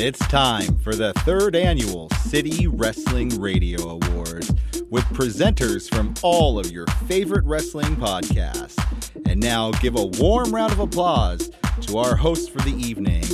[0.00, 4.50] it's time for the third annual City Wrestling Radio Awards
[4.88, 8.78] with presenters from all of your favorite wrestling podcasts.
[9.26, 11.50] And now give a warm round of applause
[11.82, 13.24] to our hosts for the evening,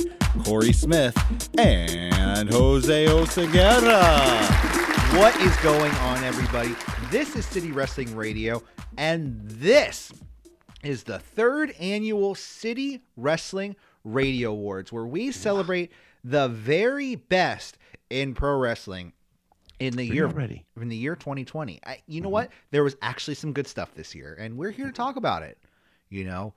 [0.43, 1.17] Corey Smith
[1.57, 4.41] and Jose Oseguera.
[5.17, 6.75] What is going on, everybody?
[7.09, 8.61] This is City Wrestling Radio,
[8.97, 10.11] and this
[10.83, 15.93] is the third annual City Wrestling Radio Awards, where we celebrate
[16.27, 17.77] the very best
[18.09, 19.13] in pro wrestling
[19.79, 20.27] in the year
[20.79, 21.79] in the year 2020.
[21.85, 22.51] I, you know what?
[22.71, 25.57] There was actually some good stuff this year, and we're here to talk about it.
[26.09, 26.53] You know,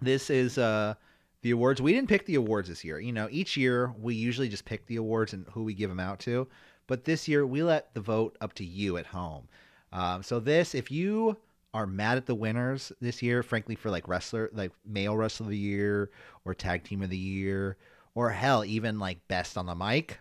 [0.00, 0.94] this is uh
[1.42, 1.80] the awards.
[1.80, 3.00] We didn't pick the awards this year.
[3.00, 6.00] You know, each year we usually just pick the awards and who we give them
[6.00, 6.46] out to,
[6.86, 9.48] but this year we let the vote up to you at home.
[9.92, 11.38] Um, so this, if you
[11.72, 15.50] are mad at the winners this year, frankly, for like wrestler, like male wrestler of
[15.50, 16.10] the year
[16.44, 17.76] or tag team of the year,
[18.14, 20.18] or hell, even like best on the mic,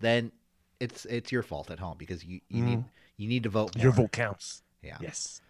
[0.00, 0.32] then
[0.80, 2.88] it's it's your fault at home because you, you need mm-hmm.
[3.16, 3.76] you need to vote.
[3.76, 3.82] More.
[3.84, 4.62] Your vote counts.
[4.82, 4.98] Yeah.
[5.00, 5.40] Yes.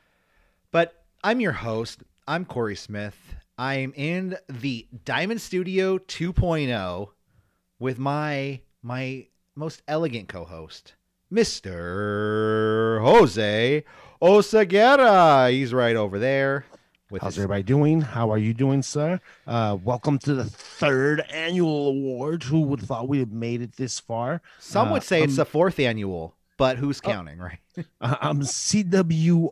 [0.71, 2.03] But I'm your host.
[2.27, 3.17] I'm Corey Smith.
[3.59, 7.09] I'm in the Diamond Studio 2.0
[7.78, 10.95] with my my most elegant co-host,
[11.33, 13.01] Mr.
[13.03, 13.84] Jose
[14.21, 15.51] Oseguera.
[15.51, 16.67] He's right over there.
[17.11, 18.01] How's his, everybody doing?
[18.01, 19.21] How are you doing, sir?
[19.47, 22.43] Uh, welcome to the third annual award.
[22.45, 24.43] Who would have thought we had made it this far?
[24.59, 27.11] some uh, would say it's um, the fourth annual, but who's Oh.
[27.11, 27.59] counting, right?
[28.01, 29.47] Uh, I'm CWR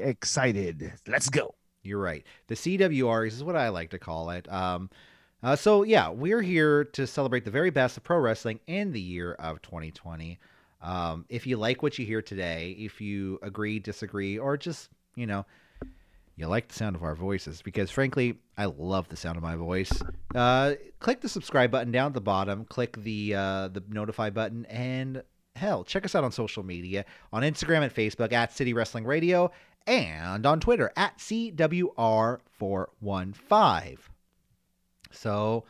[0.00, 0.92] excited.
[1.08, 1.54] Let's go.
[1.82, 2.24] You're right.
[2.46, 4.48] The CWRs is what I like to call it.
[4.50, 4.88] Um,
[5.42, 9.00] uh, so yeah, we're here to celebrate the very best of pro wrestling in the
[9.00, 10.38] year of 2020.
[10.80, 15.26] Um, if you like what you hear today, if you agree, disagree, or just you
[15.26, 15.44] know,
[16.38, 19.56] you like the sound of our voices, because frankly, I love the sound of my
[19.56, 19.90] voice.
[20.34, 22.64] Uh, click the subscribe button down at the bottom.
[22.64, 25.24] Click the uh, the notify button, and
[25.56, 29.50] hell, check us out on social media on Instagram and Facebook at City Wrestling Radio,
[29.86, 33.98] and on Twitter at CWR415.
[35.10, 35.64] So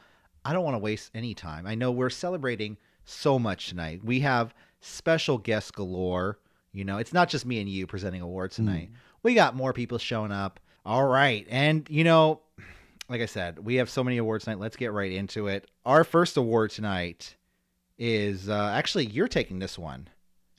[0.44, 1.66] I don't want to waste any time.
[1.66, 4.04] I know we're celebrating so much tonight.
[4.04, 6.38] We have special guests galore.
[6.72, 8.91] You know, it's not just me and you presenting awards tonight.
[9.23, 10.61] We got more people showing up.
[10.84, 11.47] All right.
[11.51, 12.41] And, you know,
[13.09, 14.59] like I said, we have so many awards tonight.
[14.61, 15.69] Let's get right into it.
[15.84, 17.37] Our first award tonight
[17.99, 20.09] is uh, actually, you're taking this one.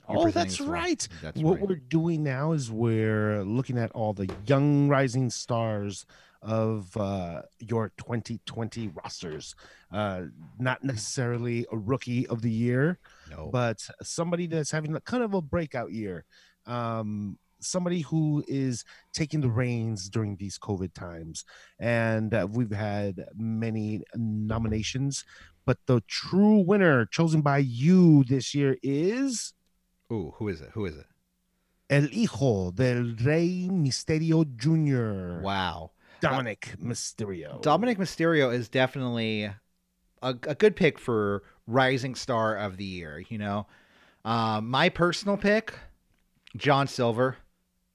[0.10, 1.08] You're Oh, that's right.
[1.22, 1.70] That's what right.
[1.70, 6.06] we're doing now is we're looking at all the young rising stars
[6.42, 9.56] of uh, your 2020 rosters.
[9.92, 10.24] Uh,
[10.58, 12.98] not necessarily a rookie of the year,
[13.30, 13.50] No.
[13.52, 16.26] but somebody that's having a kind of a breakout year.
[16.66, 21.46] Um, somebody who is taking the reins during these COVID times.
[21.80, 25.26] And uh, we've had many nominations,
[25.66, 29.54] but the true winner chosen by you this year is
[30.12, 30.72] Ooh, who is it?
[30.74, 31.06] Who is it?
[31.90, 35.42] El Hijo del Rey Misterio Jr.
[35.44, 35.92] Wow.
[36.22, 37.62] Dominik Mysterio.
[37.62, 39.56] Dominik Mysterio is definitely a,
[40.22, 43.24] a good pick for Rising Star of the Year.
[43.30, 43.68] You know,
[44.26, 45.74] um, my personal pick,
[46.58, 47.38] John Silver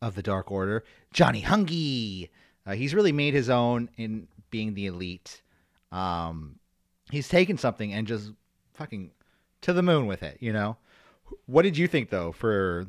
[0.05, 2.29] of the Dark Order, Johnny Hungee.
[2.67, 5.43] Uh, he's really made his own in being the elite.
[5.91, 6.59] Um,
[7.11, 8.31] he's taken something and just
[8.75, 9.11] fucking
[9.63, 10.39] to the moon with it.
[10.41, 10.77] You know,
[11.47, 12.87] what did you think though for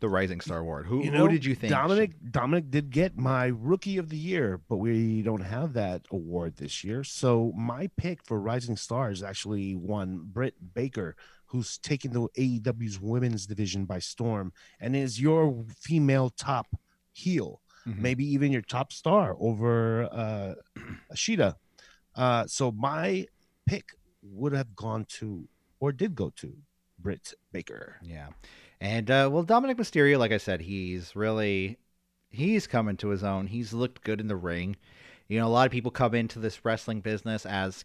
[0.00, 0.86] the Rising Star Award?
[0.86, 1.72] Who You who did you think?
[1.72, 6.56] Dominik Dominik did get my rookie of the year, but we don't have that award
[6.56, 7.04] this year.
[7.04, 11.16] So my pick for Rising Star is actually one Britt Baker,
[11.54, 16.66] who's taken the AEW's women's division by storm and is your female top
[17.12, 17.98] heel, Mhm.
[17.98, 20.54] maybe even your top star over uh
[21.14, 21.54] Ashita.
[22.16, 23.26] Uh so my
[23.66, 23.90] pick
[24.22, 25.48] would have gone to
[25.78, 26.56] or did go to
[26.98, 28.00] Britt Baker.
[28.02, 28.28] Yeah.
[28.80, 31.78] And uh well Dominik Mysterio, like I said, he's really
[32.30, 33.46] he's coming to his own.
[33.46, 34.74] He's looked good in the ring.
[35.28, 37.84] You know, a lot of people come into this wrestling business as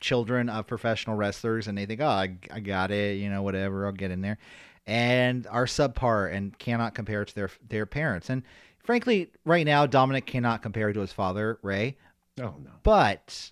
[0.00, 3.86] children of professional wrestlers and they think, "Oh, I, I got it, you know, whatever,
[3.86, 4.38] I'll get in there."
[4.86, 8.28] And are subpar and cannot compare to their their parents.
[8.30, 8.42] And
[8.82, 11.96] frankly, right now Dominik cannot compare to his father, Rey,
[12.40, 12.70] Oh no.
[12.82, 13.50] but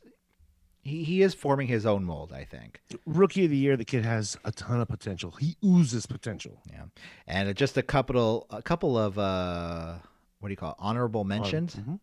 [0.82, 2.80] he, he is forming his own mold, I think.
[3.04, 6.84] rookie of the year the kid has a ton of potential he oozes potential Yeah,
[7.26, 9.96] and just a couple, a couple of uh,
[10.40, 10.76] what do you call it?
[10.78, 12.00] honorable mentions Mhm.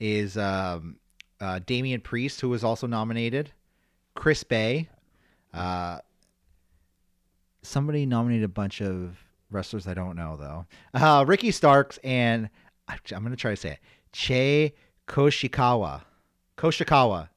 [0.00, 0.96] is um,
[1.40, 3.52] uh, Damian Priest, who was also nominated,
[4.14, 4.88] Chris Bey,
[5.52, 5.98] uh,
[7.62, 9.16] somebody nominated a bunch of
[9.50, 12.48] wrestlers I don't know though, uh, Ricky Starks, and
[12.88, 13.78] I'm going to try to say it,
[14.12, 14.74] Che
[15.06, 16.02] Koshikawa,
[16.56, 17.28] Koshikawa.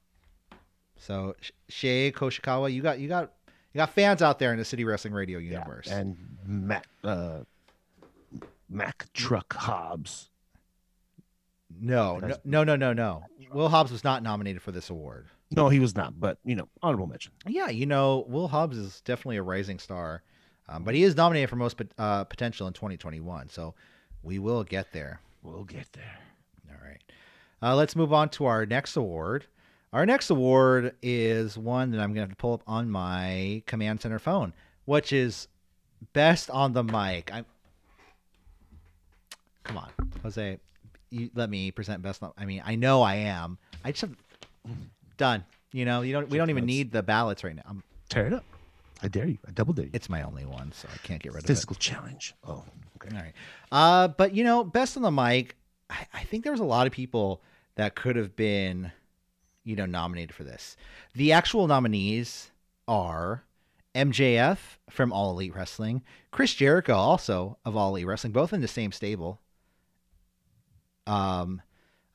[0.98, 1.36] So
[1.70, 3.32] Che Koshikawa, you got you got
[3.74, 5.88] you got fans out there in the City Wrestling Radio universe.
[5.88, 7.40] and Mac uh,
[8.70, 10.30] Mac Truck Hobbs.
[11.80, 13.24] no, no, no, no, no, no.
[13.54, 15.28] Will Hobbs was not nominated for this award.
[15.52, 17.32] No, he was not, but you know, honorable mention.
[17.46, 20.22] Yeah, you know, Will Hobbs is definitely a rising star,
[20.68, 23.50] um, but he is nominated for most pot- uh, potential in 2021.
[23.50, 23.74] So
[24.24, 25.22] we will get there.
[25.44, 26.20] We'll get there.
[26.70, 27.02] All right.
[27.62, 29.46] Uh, let's move on to our next award.
[29.94, 33.64] Our next award is one that I'm going to have to pull up on my
[33.66, 34.54] command center phone,
[34.84, 35.48] which is
[36.12, 37.32] best on the mic.
[37.34, 37.46] I'm.
[39.64, 39.90] Come on,
[40.24, 40.60] Jose.
[41.10, 42.22] You let me present best.
[42.22, 43.58] On, I mean, I know I am.
[43.84, 44.16] I just have
[45.18, 45.46] done.
[45.72, 46.30] You know, you don't.
[46.30, 47.64] We don't even need the ballots right now.
[47.68, 48.46] I'm, Tear it up.
[49.04, 49.38] I dare you.
[49.48, 49.92] I double dare you.
[49.94, 51.54] it's my only one, so I can't get rid of it.
[51.54, 52.34] Physical challenge.
[52.46, 52.64] Oh,
[52.96, 53.16] okay.
[53.16, 53.34] All right.
[53.72, 55.56] Uh, but you know, best on the mic,
[55.90, 57.42] I, I think there was a lot of people
[57.76, 58.92] that could have been,
[59.64, 60.78] you know, nominated for this.
[61.14, 62.50] The actual nominees
[62.88, 63.44] are
[63.94, 64.58] MJF
[64.90, 68.92] from All Elite Wrestling, Chris Jericho also of All Elite Wrestling, both in the same
[68.92, 69.42] stable.
[71.06, 71.62] Um,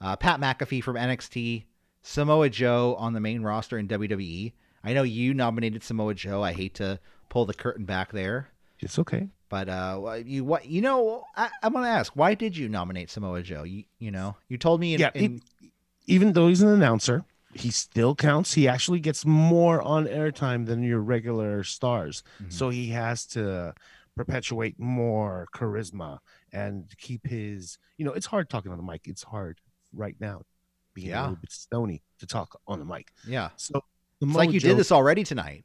[0.01, 1.65] uh, Pat McAfee from NXT,
[2.03, 4.53] Samoa Joe on the main roster in WWE.
[4.85, 6.43] I know you nominated Samoa Joe.
[6.43, 8.49] I hate to pull the curtain back there.
[8.81, 9.29] It's okay.
[9.49, 11.25] But uh, you what you know?
[11.37, 13.63] I, I'm gonna ask, why did you nominate Samoa Joe?
[13.65, 15.71] You you know, you told me in, yeah, in- it-
[16.07, 18.55] even though he's an announcer, he still counts.
[18.55, 22.25] He actually gets more on airtime than your regular stars.
[22.43, 22.53] Mhm.
[22.53, 23.75] So he has to
[24.17, 26.19] perpetuate more charisma
[26.53, 29.07] and keep his, you know, it's hard talking on the mic.
[29.07, 29.61] It's hard
[29.95, 30.43] right now
[30.95, 31.21] being Yeah.
[31.21, 33.13] a little bit stony to talk on the mic.
[33.27, 33.83] yeah, So
[34.21, 35.65] it's like you did this already tonight.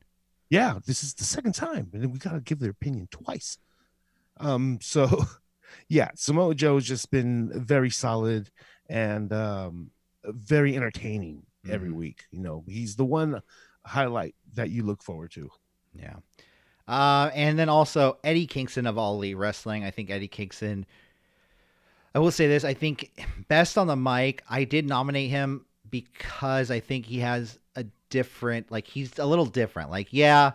[0.50, 3.58] yeah this is the second time and we gotta give their opinion twice
[4.40, 5.26] um so
[5.90, 8.50] yeah samoa joe's just been very solid
[8.90, 9.92] and um
[10.24, 11.96] very entertaining every Mhm.
[11.96, 13.42] week you know he's the one
[13.86, 15.50] highlight that you look forward to
[15.94, 16.16] Yeah.
[16.88, 19.84] Uh, and then also Eddie Kingston of All Elite Wrestling.
[19.84, 20.86] I think Eddie Kingston.
[22.18, 23.12] I will say this: I think
[23.48, 24.42] best on the mic.
[24.50, 29.46] I did nominate him because I think he has a different, like he's a little
[29.46, 29.92] different.
[29.92, 30.54] Like, yeah,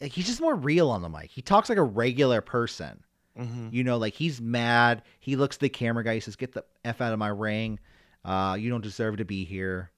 [0.00, 1.30] like he's just more real on the mic.
[1.30, 3.04] He talks like a regular person.
[3.70, 5.02] You know, like he's mad.
[5.20, 6.14] He looks the camera guy.
[6.14, 7.78] He says, "Get the f out of my ring.
[8.24, 9.90] Uh, you don't deserve to be here."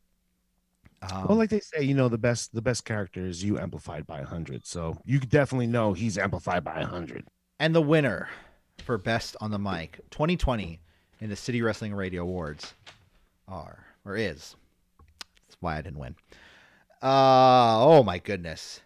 [1.02, 4.06] Um, well like they say you know the best the best character is you amplified
[4.06, 7.26] by 100 so you definitely know he's amplified by 100
[7.58, 8.28] And the winner
[8.80, 10.80] for Best on the Mic 2020
[11.20, 12.74] in the City Wrestling Radio Awards
[13.48, 14.56] are, or is,
[15.48, 16.14] that's why I didn't win.
[17.02, 18.80] Uh, oh my goodness.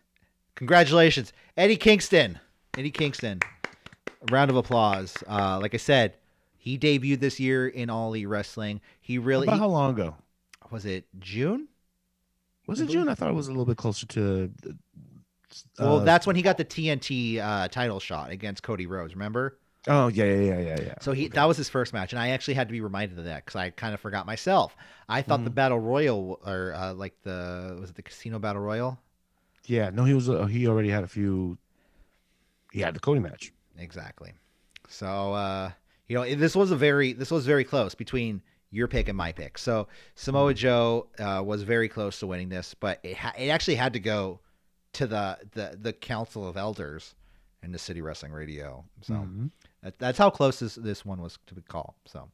[0.55, 2.39] Congratulations, Eddie Kingston.
[2.77, 3.41] Eddie Kingston.
[4.29, 5.15] A round of applause.
[5.29, 6.15] Uh, like I said,
[6.57, 8.81] he debuted this year in All E Wrestling.
[9.01, 10.17] He really, he- how long ago
[10.71, 11.69] was it June?
[12.67, 14.51] was it june i thought it was a little bit closer to
[15.79, 19.59] Well, uh, that's when he got the TNT uh, title shot against Cody Rhodes, remember?
[19.89, 21.35] Oh yeah yeah yeah yeah yeah So he Okay.
[21.35, 23.57] that was his first match, and I actually had to be reminded of that because
[23.57, 24.77] I kind of forgot myself.
[25.09, 25.55] I thought the Mhm.
[25.55, 28.99] battle royal or uh, like the was it the casino battle royal?
[29.67, 30.29] Yeah, no, he was.
[30.29, 31.57] Uh, he already had a few.
[32.73, 33.53] He had the Cody match.
[33.79, 34.33] Exactly.
[34.89, 35.71] So uh,
[36.09, 39.33] you know this was a very this was very close between your pick and my
[39.33, 39.57] pick.
[39.59, 43.77] So Samoa Joe uh, was very close to winning this, but it ha- it actually
[43.77, 44.41] had to go
[44.95, 47.15] to the the the Council of Elders
[47.63, 48.85] in the City Wrestling Radio.
[49.03, 49.15] So.
[49.15, 49.51] Mhm.
[49.85, 51.95] That, that's how close this, this one was to be called.
[52.07, 52.29] So,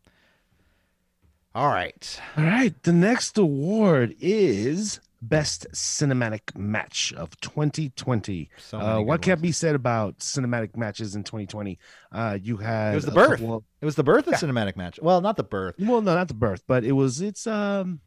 [1.55, 2.21] all right.
[2.39, 8.49] All right, the next award is best cinematic match of 2020.
[8.57, 11.79] So uh, what can be said about cinematic matches in 2020?
[12.13, 13.43] Uh, you had It was the birth.
[13.43, 14.39] of- It was the birth of Yeah.
[14.39, 14.99] cinematic match.
[15.03, 15.75] Well, not the birth.
[15.79, 17.21] well, no, not the birth, but it was.
[17.21, 18.01] It's um,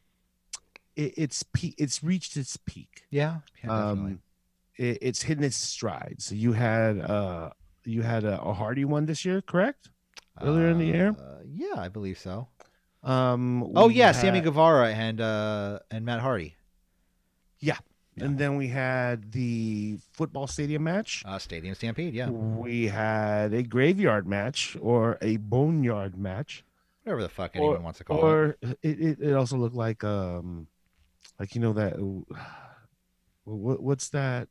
[0.96, 3.04] it, it's pe- It's reached its peak.
[3.12, 3.40] Yeah.
[3.64, 4.12] yeah definitely.
[4.14, 4.20] um,
[4.78, 6.16] it, it's hitting its stride.
[6.20, 7.50] So you had uh,
[7.86, 9.90] you had a, a Hardy one this year, correct?
[10.42, 11.16] earlier in the year?
[11.18, 12.48] Uh, yeah, I believe so.
[13.04, 16.56] Um, Oh yeah, had- Sammy Guevara and uh and Matt Hardy.
[17.60, 17.78] Yeah.
[18.18, 21.24] And then we had the football stadium match.
[21.26, 22.14] Uh, Stadium Stampede.
[22.14, 22.30] Yeah.
[22.30, 26.64] We had a graveyard match or a boneyard match,
[27.04, 28.22] Whatever the fuck anyone or, wants to call it.
[28.24, 30.68] or it, it, it also looked like um,
[31.40, 31.94] like you know that
[33.46, 34.48] what, what's that?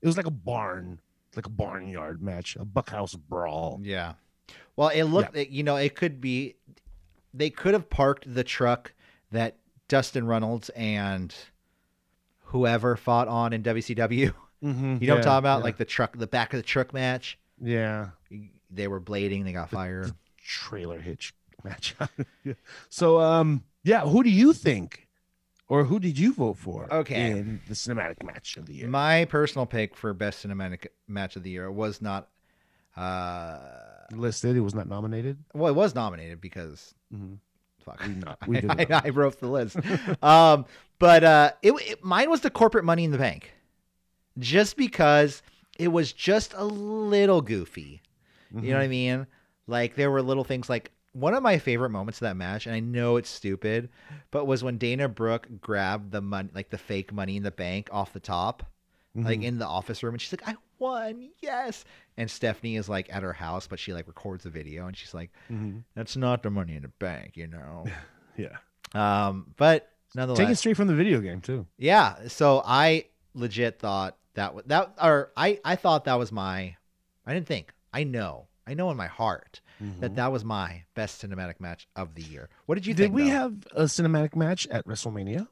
[0.00, 0.98] It was like a barn,
[1.36, 3.80] like a barnyard match, a bunkhouse brawl.
[3.82, 4.14] Yeah.
[4.76, 5.34] Well, it looked.
[5.36, 6.56] Like you know, it could be.
[7.32, 8.92] They could have parked the truck
[9.32, 9.56] that
[9.88, 11.34] Dustin Reynolds and
[12.46, 14.32] whoever fought on in WCW.
[14.62, 14.96] Mm-hmm.
[15.00, 15.62] You know what I'm talking about?
[15.62, 17.38] Like the truck, the back of the truck match.
[17.60, 18.10] yeah,
[18.70, 19.44] They were blading.
[19.44, 20.12] They got fired.
[20.42, 21.94] trailer hitch match.
[22.88, 25.03] So um, yeah, who do you think
[25.68, 26.92] Or who did you vote for?
[26.92, 27.30] Okay.
[27.30, 28.88] in the cinematic match of the year.
[28.88, 32.28] My personal pick for best cinematic match of the year was not.
[32.96, 33.58] Uh,
[34.12, 34.56] listed.
[34.56, 35.38] It was not nominated.
[35.52, 37.38] well, it was nominated because Mhm.
[37.84, 38.00] fuck.
[38.06, 38.38] We not.
[38.46, 39.06] We did I, not.
[39.06, 39.76] I, wrote the list.
[40.22, 40.64] um,
[40.98, 43.52] but uh, it, it mine was the corporate Money in the Bank,
[44.38, 45.42] just because
[45.78, 48.00] it was just a little goofy.
[48.54, 49.26] You know what I mean?
[49.66, 52.74] Like there were little things like one of my favorite moments of that match, and
[52.74, 53.88] I know it's stupid,
[54.30, 57.88] but was when Dana Brooke grabbed the money, like the fake money in the bank
[57.92, 58.62] off the top,
[59.14, 59.44] like Mhm.
[59.44, 61.84] in the office room, and she's like, "I won, yes!"
[62.16, 65.14] And Stephanie is like at her house, but she like records the video, and she's
[65.14, 65.84] like, Mhm.
[65.94, 67.84] "That's not the money in the bank, you know."
[68.36, 68.56] Yeah.
[68.94, 71.66] um, but nonetheless, Taken straight from the video game too.
[71.78, 72.26] yeah.
[72.28, 76.76] So I legit thought that wa- that or I I thought that was my.
[77.26, 77.72] I didn't think.
[77.92, 78.48] I know.
[78.66, 79.60] I know in my heart
[80.00, 82.48] that that was my best cinematic match of the year.
[82.66, 83.16] What did you Did think?
[83.16, 83.36] Did we though?
[83.36, 85.48] have a cinematic match at WrestleMania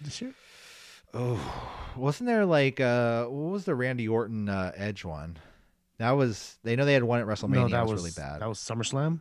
[0.00, 0.34] this year?
[1.14, 1.40] Oh,
[1.96, 5.38] wasn't there like uh what was the Randy Orton uh, Edge one?
[5.98, 7.70] That was they know they had one at WrestleMania.
[7.70, 8.40] that was, really bad.
[8.40, 9.20] That was SummerSlam.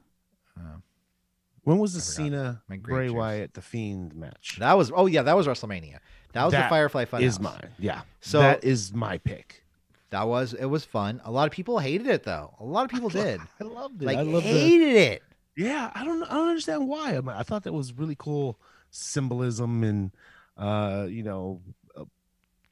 [0.57, 0.81] Oh.
[1.63, 3.13] When was the Cena Bray cheers.
[3.13, 4.57] Wyatt the Fiend match?
[4.59, 5.99] That was oh yeah, that was WrestleMania.
[6.33, 7.21] That was the Firefly Funhouse.
[7.21, 7.69] is mine.
[7.77, 8.01] Yeah.
[8.21, 9.63] So- that is my pick.
[10.11, 11.21] That was it was fun.
[11.23, 12.53] A lot of people hated it though.
[12.59, 13.41] A lot of people did.
[13.59, 14.05] I loved it.
[14.05, 15.23] like I love the hated it.
[15.55, 17.15] Yeah, I don't I don't understand why.
[17.15, 20.11] I, mean, I thought that was really cool symbolism and
[20.57, 21.61] uh, you know,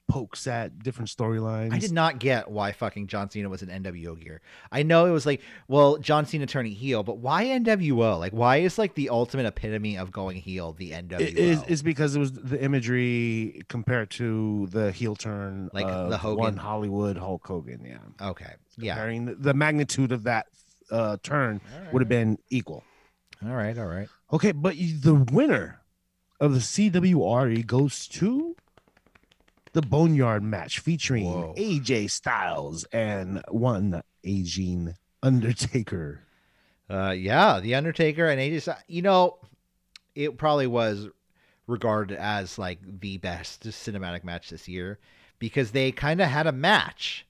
[0.10, 1.74] pokes at different storylines.
[1.74, 4.42] I did not get why fucking John Cena was in NWO gear.
[4.72, 8.20] I know it was like, well, John Cena turning heel, but why NWO?
[8.20, 11.22] Like, why is like the ultimate epitome of going heel the NWO?
[11.22, 16.38] It is because it was the imagery compared to the heel turn Like the Hogan?
[16.40, 18.28] one Hollywood Hulk Hogan, yeah.
[18.30, 20.48] okay, yeah, Comparing the, the magnitude of that
[20.92, 21.62] uh, turn
[21.94, 22.84] would have been equal.
[23.46, 24.10] all right, all right.
[24.34, 25.82] Okay, but the winner
[26.40, 28.56] of the CWRE goes to
[29.74, 31.54] the Boneyard match featuring Whoa.
[31.58, 36.22] AJ Styles and one aging Undertaker.
[36.90, 38.76] Uh, yeah, the Undertaker and AJ.
[38.88, 39.38] You know,
[40.16, 41.08] it probably was
[41.68, 45.00] regarded as like the best cinematic match this year
[45.38, 47.26] because they kind of had a match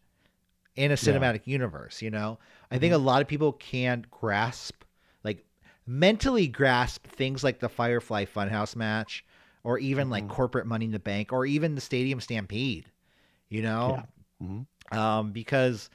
[0.75, 2.01] in a cinematic universe.
[2.01, 2.39] You know,
[2.71, 4.83] I think a lot of people can't grasp,
[5.23, 5.45] like,
[5.85, 9.25] mentally grasp things like the Firefly Funhouse match,
[9.63, 12.85] or even like corporate Money in the Bank, or even the Stadium Stampede.
[13.49, 14.03] You know,
[14.43, 14.65] Mhm.
[14.95, 15.89] um, because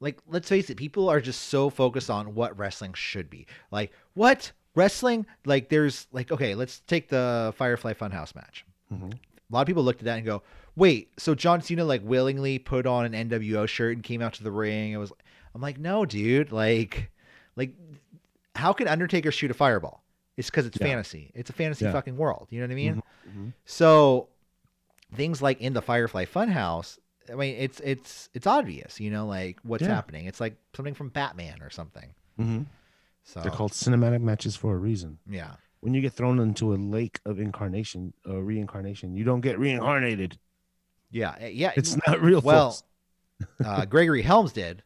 [0.00, 3.46] like let's face it people are just so focused on what wrestling should be.
[3.70, 4.52] Like what?
[4.74, 5.24] Wrestling?
[5.44, 8.64] Like there's like okay let's take the firefly funhouse match.
[8.92, 9.12] Mhm.
[9.14, 9.18] a
[9.54, 10.42] lot of people looked at that and go
[10.76, 14.42] wait so john cena like willingly put on an nwo shirt and came out to
[14.42, 15.12] the ring it was
[15.54, 17.10] i'm like no dude like
[17.56, 17.70] like
[18.54, 20.03] how can undertaker shoot a fireball
[20.36, 20.86] it's because it's Yeah.
[20.86, 21.92] fantasy it's a fantasy Yeah.
[21.92, 23.52] fucking world you know what i mean Mhm.
[23.64, 24.28] so
[25.14, 26.98] things like in the Firefly Funhouse,
[27.30, 29.94] I mean, it's it's it's obvious, you know, like what's Yeah.
[29.94, 30.26] happening.
[30.26, 32.14] It's like something from Batman or something.
[32.38, 32.66] Mhm.
[33.22, 35.18] So They're called cinematic matches for a reason.
[35.26, 39.56] yeah, When you get thrown into a lake of incarnation, uh, reincarnation, you don't get
[39.58, 40.38] reincarnated.
[41.10, 41.72] yeah, eh, yeah.
[41.76, 42.40] It's not real.
[42.40, 42.82] well, folks.
[43.64, 44.82] uh, Gregory Helms did,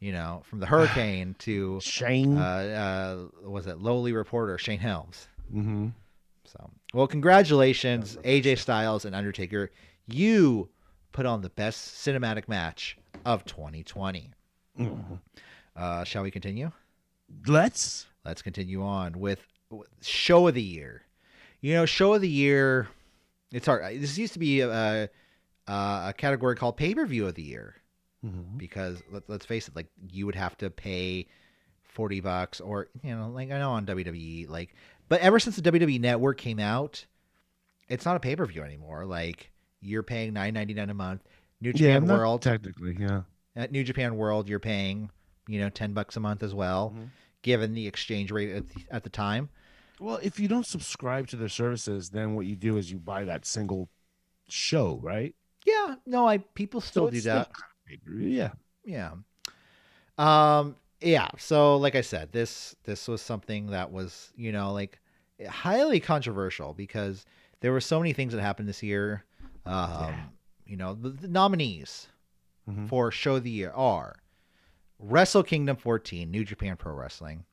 [0.00, 2.36] you know, from the Hurricane to Shane.
[2.36, 5.28] uh, uh, was it lowly reporter Shane Helms.
[5.50, 5.88] hmm
[6.44, 9.70] So well, congratulations, AJ Styles and Undertaker.
[10.06, 10.68] You
[11.12, 14.30] put on the best cinematic match of 2020.
[14.78, 15.20] Mhm.
[15.74, 16.70] Uh, shall we continue?
[17.46, 18.06] Let's.
[18.24, 21.02] Let's continue on with with show of the year.
[21.60, 22.88] You know, show of the year.
[23.52, 24.00] It's hard.
[24.00, 25.08] This used to be a, a,
[25.68, 27.76] a category called pay per view of the year
[28.24, 28.58] Mhm.
[28.58, 31.26] because let, let's face it, like you would have to pay
[31.82, 34.74] forty bucks or you know, like I know on WWE, like,
[35.08, 37.06] but ever since the WWE Network came out,
[37.88, 39.04] it's not a pay per view anymore.
[39.04, 41.22] Like you're paying nine ninety nine a month.
[41.60, 43.22] New Yeah, Japan not World technically, yeah.
[43.54, 45.10] at New Japan World, you're paying
[45.46, 47.08] you know ten bucks a month as well, Mhm.
[47.42, 49.48] given the exchange rate at the, at the time.
[50.00, 53.24] Well, if you don't subscribe to their services, then what you do is you buy
[53.24, 53.88] that single
[54.48, 55.34] show, right?
[55.64, 57.50] Yeah, no, I people still do that.
[57.54, 57.64] still
[58.08, 58.50] Yeah.
[58.84, 59.12] Yeah.
[60.18, 64.98] Um yeah, so like I said, this this was something that was, you know, like
[65.48, 67.26] highly controversial because
[67.60, 69.24] there were so many things that happened this year.
[69.64, 70.24] Um Yeah.
[70.66, 72.08] you know, the, the nominees
[72.68, 72.88] Mhm.
[72.88, 74.16] for show of the year are
[74.98, 77.44] Wrestle Kingdom 14, New Japan Pro Wrestling,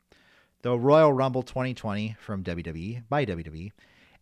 [0.64, 3.72] the Royal Rumble 2020 from WWE by WWE,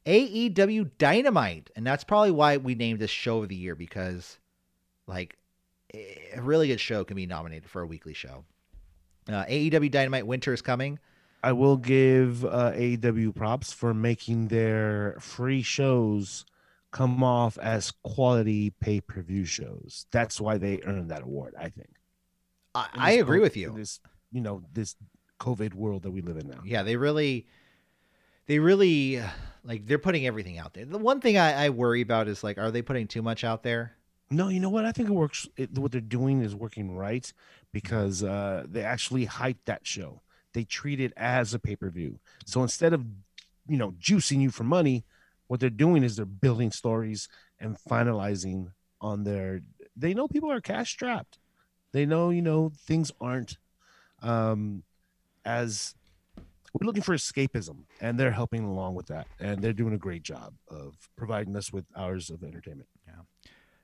[0.06, 4.39] AEW Dynamite, and that's probably why we named this show of the year because
[5.08, 5.38] like
[5.93, 8.45] a really good show can be nominated for a weekly show.
[9.27, 11.00] Uh, AEW Dynamite Winter is coming.
[11.43, 16.45] I will give uh, AEW props for making their free shows
[16.91, 20.05] come off as quality pay per view shows.
[20.12, 21.95] That's why they earned that award, I think.
[22.75, 23.74] I, I agree with you.
[23.75, 24.00] This,
[24.31, 24.95] you know, this
[25.39, 26.62] COVID world that we live in now.
[26.63, 27.48] Yeah, they really,
[28.45, 29.21] they really
[29.63, 30.86] like they're putting everything out there.
[30.86, 33.63] The one thing I, I worry about is like, are they putting too much out
[33.63, 33.93] there?
[34.32, 34.86] No, you know what?
[34.86, 35.48] I think it works.
[35.58, 37.32] It, what they're doing is working right
[37.74, 40.22] because uh, they actually hype that show.
[40.54, 42.20] They treat it as a pay per view.
[42.46, 43.06] So instead of,
[43.68, 45.04] you know, juicing you for money,
[45.48, 47.28] what they're doing is they're building stories
[47.60, 48.72] and finalizing
[49.02, 49.62] on their.
[49.98, 51.38] They know people are cash strapped.
[51.92, 53.58] They know, you know, things aren't
[54.22, 54.84] um,
[55.44, 55.94] as.
[56.74, 60.24] We're looking for escapism, and they're helping along with that, and they're doing a great
[60.24, 62.88] job of providing us with hours of entertainment.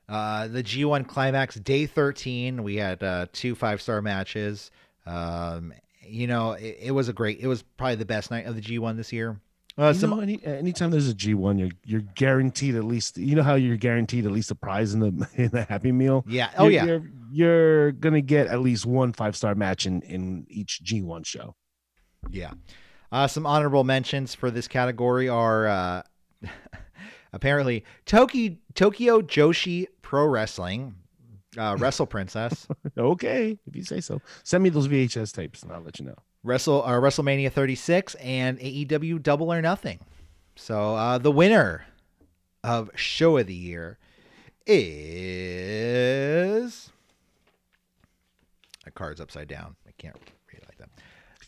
[0.09, 4.71] Uh, the G1 Climax Day 13, we had uh, two five star matches.
[5.05, 7.39] Um, you know, it, it was a great.
[7.39, 9.39] It was probably the best night of the G1 this year.
[9.77, 13.17] Uh, some know, any anytime there's a G one, you're you're guaranteed at least.
[13.17, 16.23] You know how you're guaranteed at least a prize in the in the Happy Meal.
[16.27, 16.49] yeah.
[16.57, 16.85] Oh You're- yeah.
[16.85, 21.23] you're, you're gonna get at least one five star match in in each G one
[21.23, 21.55] show.
[22.31, 22.53] Yeah.
[23.11, 26.01] Uh, some honorable mentions for this category are uh,
[27.33, 30.95] apparently Toki, Tokyo Joshi Pro Wrestling,
[31.57, 32.67] uh, Wrestle Princess,
[32.97, 34.21] Okay, if you say so.
[34.43, 36.15] Send me those VHS tapes, and I'll let you know.
[36.43, 39.99] Wrestle uh, WrestleMania 36, and AEW Double or Nothing.
[40.55, 41.85] So uh, the winner
[42.63, 43.97] of Show of the Year
[44.65, 46.91] is.
[48.85, 49.75] My card's upside down.
[49.87, 50.15] I can't
[50.51, 50.89] read it like that.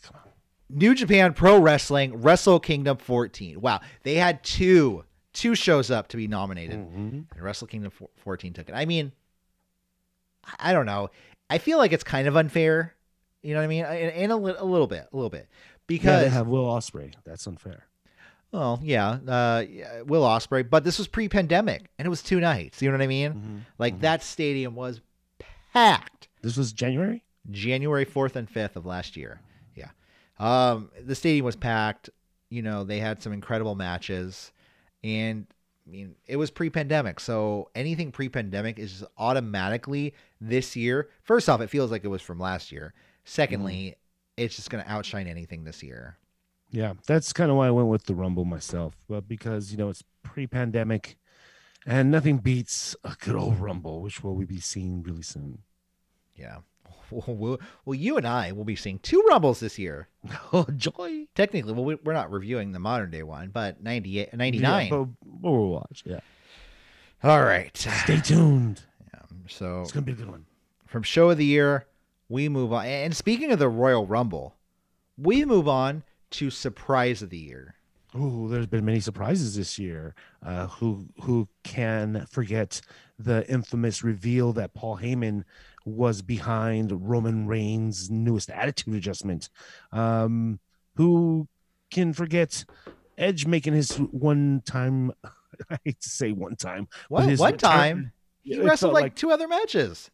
[0.02, 0.30] Come on.
[0.70, 3.62] New Japan Pro Wrestling Wrestle Kingdom 14.
[3.62, 7.26] Wow, they had two two shows up to be nominated, Mhm.
[7.32, 8.74] and Wrestle Kingdom 14 took it.
[8.76, 9.12] I mean,
[10.60, 11.10] I don't know.
[11.50, 12.96] I feel like it's kind of unfair.
[13.42, 13.86] You know what I mean?
[13.86, 15.56] And, and a, li- a little bit, a little bit, Yeah,
[15.88, 17.14] because they have Will Ospreay.
[17.26, 17.86] That's unfair.
[18.52, 19.64] well, yeah, uh,
[20.06, 22.82] Will Ospreay, but this was pre-pandemic, and it was two nights.
[22.82, 23.34] You know what I mean?
[23.34, 23.62] Mhm.
[23.78, 24.02] Like Mhm.
[24.02, 25.02] that stadium was
[25.74, 26.28] packed.
[26.42, 27.24] This was January.
[27.52, 29.40] January 4th and 5th of last year.
[29.76, 29.90] Yeah.
[30.38, 32.10] Um, the stadium was packed.
[32.50, 34.52] You know, they had some incredible matches.
[35.04, 35.48] And
[35.88, 37.20] I mean, it was pre pandemic.
[37.20, 41.10] So anything pre pandemic is just automatically this year.
[41.24, 42.94] First off, it feels like it was from last year.
[43.26, 44.44] Secondly, mm-hmm.
[44.44, 46.18] it's just going to outshine anything this year.
[46.72, 48.96] Yeah, that's kind of why I went with the Rumble myself.
[49.08, 51.18] But because you know it's pre-pandemic,
[51.86, 55.60] and nothing beats a good old Rumble, which will we be seeing really soon.
[56.36, 56.60] Yeah.
[57.28, 60.08] Well, well, you and I will be seeing two Rumbles this year.
[60.54, 61.28] Oh joy!
[61.36, 64.84] Technically, well, we- we're not reviewing the modern day one, but 98, 99.
[64.86, 65.08] Yeah, but
[65.42, 66.04] we'll watch.
[66.06, 66.20] Yeah,
[67.24, 67.76] All right.
[67.78, 68.82] stay tuned.
[69.14, 70.46] Yeah, So It's gonna be a good one.
[70.88, 71.86] from show of the year,
[72.30, 72.86] we move on.
[72.86, 74.56] And speaking of the Royal Rumble,
[75.18, 77.76] we move on to surprise of the year.
[78.16, 80.16] Oh, there's been many surprises this year.
[80.44, 82.82] Uh, who who can forget
[83.20, 85.44] the infamous reveal that Paul Heyman
[85.96, 89.50] was behind Roman Reigns' newest attitude adjustment?
[89.92, 90.60] Um,
[90.96, 91.48] who
[91.92, 92.66] can forget
[93.18, 95.12] Edge making his one time?
[95.70, 96.88] I hate to say one time.
[97.10, 98.12] but One, return- time,
[98.44, 100.10] he wrestled felt like, two other matches.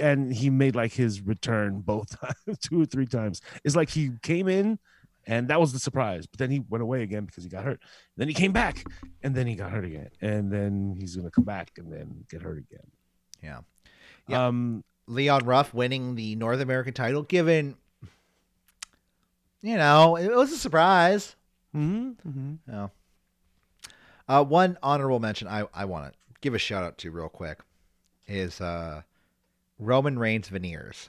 [0.00, 3.40] and he made like his return both times, two or three times.
[3.64, 4.78] It's like he came in
[5.26, 7.80] and that was the surprise, but then he went away again because he got hurt.
[8.16, 8.82] Then he came back
[9.22, 10.08] and then he got hurt again.
[10.20, 12.90] And then he's gonna come back and then get hurt again.
[13.42, 13.60] Yeah.
[14.26, 14.46] Yeah.
[14.46, 17.74] Um Leon Ruff winning the North American title, given,
[19.62, 21.34] you know, it was a surprise.
[21.74, 22.58] mhm, mhm.
[22.68, 22.88] Yeah.
[24.28, 27.58] Uh, one honorable mention I, I want to give a shout out to real quick
[28.26, 29.02] is uh,
[29.78, 31.08] Roman Reigns veneers.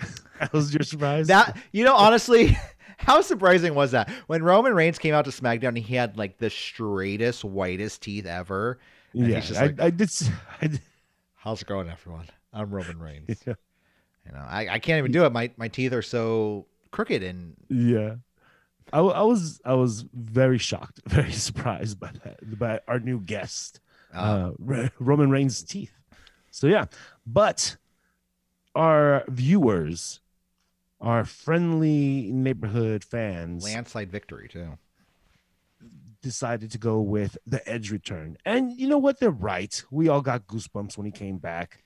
[0.40, 1.28] That was your surprise.
[1.28, 2.58] That you know, honestly,
[2.98, 5.78] how surprising was that when Roman Reigns came out to SmackDown?
[5.78, 8.80] He had like the straightest, whitest teeth ever.
[9.12, 10.10] yeah, he's just I, like- I did.
[10.60, 10.80] I did
[11.36, 12.26] How's it going, everyone?
[12.54, 13.42] I'm Roman Reigns.
[13.46, 13.54] yeah.
[14.24, 15.32] You know, I, I can't even do it.
[15.32, 18.14] My my teeth are so crooked and yeah.
[18.92, 23.80] I, I was I was very shocked, very surprised by that by our new guest.
[24.14, 25.92] uh, uh, Re- Roman Reigns' teeth.
[26.50, 26.86] So yeah,
[27.26, 27.76] but
[28.74, 30.20] our viewers,
[31.00, 34.78] our friendly neighborhood fans, landslide victory too.
[36.22, 39.18] decided to go with the Edge return, and you know what?
[39.20, 39.82] They're right.
[39.90, 41.83] We all got goosebumps when he came back.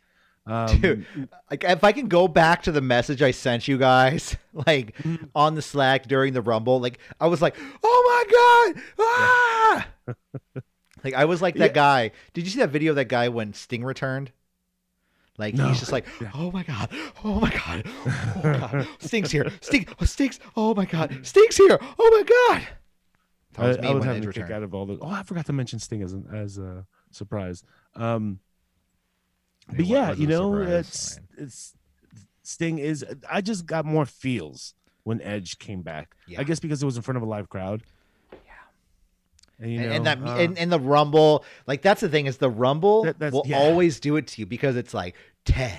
[0.49, 1.07] Um, Dude,
[1.51, 5.29] like if I can go back to the message I sent you guys, like Mhm.
[5.35, 9.89] on the Slack during the Rumble, like I was like, "Oh my god!" Ah!
[11.05, 11.75] like I was like that Yeah.
[11.75, 12.11] guy.
[12.33, 14.33] Did you see that video of that guy when Sting returned?
[15.37, 15.69] Like No.
[15.69, 16.31] he's just like, Yeah.
[16.35, 16.89] oh my god,
[17.23, 21.57] oh my god, oh my god, Sting's here, Sting, oh, Sting's, oh my god, Sting's
[21.57, 22.23] here, oh my
[22.57, 22.69] god.
[23.53, 24.99] That I, was me I was when having a kick out of all the.
[25.01, 27.65] Oh, I forgot to mention Sting as an, as a surprise.
[27.95, 28.39] Um,
[29.69, 31.75] but yeah, you know, it's it's
[32.43, 33.05] Sting is.
[33.31, 36.15] I just got more feels when Edge came back.
[36.27, 36.41] Yeah.
[36.41, 37.83] I guess because it was in front of a live crowd.
[38.33, 38.39] Yeah.
[39.61, 42.39] and, you know, and that uh, and, and the rumble like that's the thing is
[42.39, 43.59] the rumble That- will yeah.
[43.59, 45.15] always do it to you because it's like
[45.47, 45.73] 10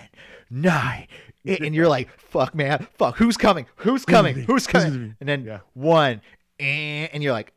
[0.50, 1.08] 9
[1.46, 5.44] eight, and you're like fuck man fuck who's coming who's coming who's coming and then
[5.46, 5.60] Yeah.
[5.74, 6.22] one
[6.60, 7.54] and, and you're like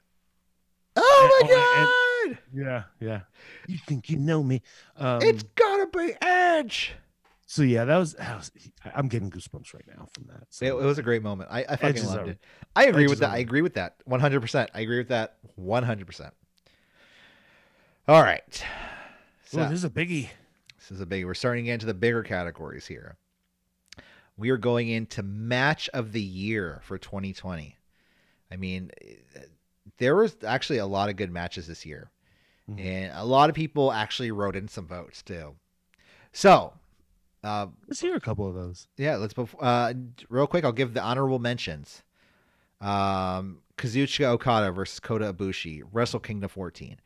[0.96, 1.48] oh my
[1.80, 1.88] And-
[2.26, 3.20] god yeah, yeah.
[3.66, 4.62] You think you know me?
[4.96, 6.92] Um, it's gotta be edge
[7.46, 8.50] so yeah, that was, that was.
[8.94, 10.46] I'm getting goosebumps right now from that.
[10.48, 10.64] So.
[10.64, 12.30] it, it was a great moment i, I fucking loved over.
[12.30, 12.38] it
[12.74, 16.30] i agree Edge with that i agree with that 100% i agree with that 100%
[18.08, 18.64] all right
[19.54, 20.28] Ooh, this is a biggie.
[20.78, 21.26] This is a biggie.
[21.26, 23.16] We're starting to get into the bigger categories here.
[24.36, 27.76] We are going into match of the year for 2020.
[28.50, 28.90] I mean,
[29.98, 32.10] there was actually a lot of good matches this year,
[32.70, 32.80] Mhm.
[32.80, 35.56] and a lot of people actually wrote in some votes too.
[36.32, 36.74] So,
[37.44, 38.86] uh, Let's hear a couple of those.
[38.96, 39.94] yeah, let's uh,
[40.28, 40.64] real quick.
[40.64, 42.02] I'll give the honorable mentions.
[42.80, 46.98] Um, Kazuchika Okada versus Kota Ibushi, Wrestle Kingdom 14.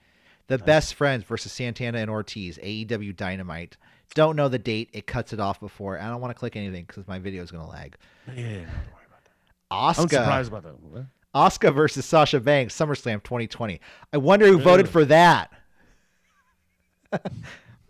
[0.48, 3.76] The Best Friends versus Santana and Ortiz, AEW Dynamite.
[4.14, 4.88] Don't know the date.
[4.92, 5.98] It cuts it off before.
[5.98, 7.96] I don't want to click anything because my video is going to lag.
[8.28, 10.02] Yeah, yeah, yeah, don't worry about that.
[10.02, 11.06] I'm surprised about that.
[11.36, 13.78] Asuka versus Sasha Banks, SummerSlam 2020.
[14.12, 15.52] I wonder who voted for that.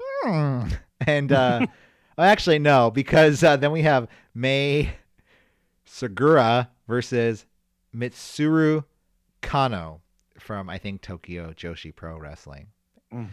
[0.01, 0.69] Hmm.
[1.01, 1.67] And uh,
[2.19, 4.91] actually, no, because uh, then we have May
[5.85, 7.47] Segura versus
[7.95, 8.85] Mitsuru
[9.43, 10.01] Konno
[10.41, 12.67] from I think Tokyo Joshi Pro Wrestling.
[13.15, 13.29] Mm.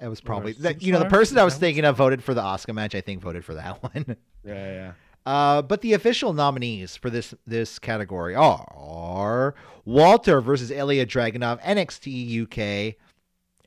[0.00, 2.42] It was probably that, you know the person I was thinking of voted for the
[2.42, 2.94] Asuka match.
[2.94, 4.16] I think voted for that one.
[4.44, 4.92] Yeah, yeah.
[5.26, 12.42] Uh, but the official nominees for this this category are Walter versus Ilya Dragunov, NXT
[12.42, 12.96] UK,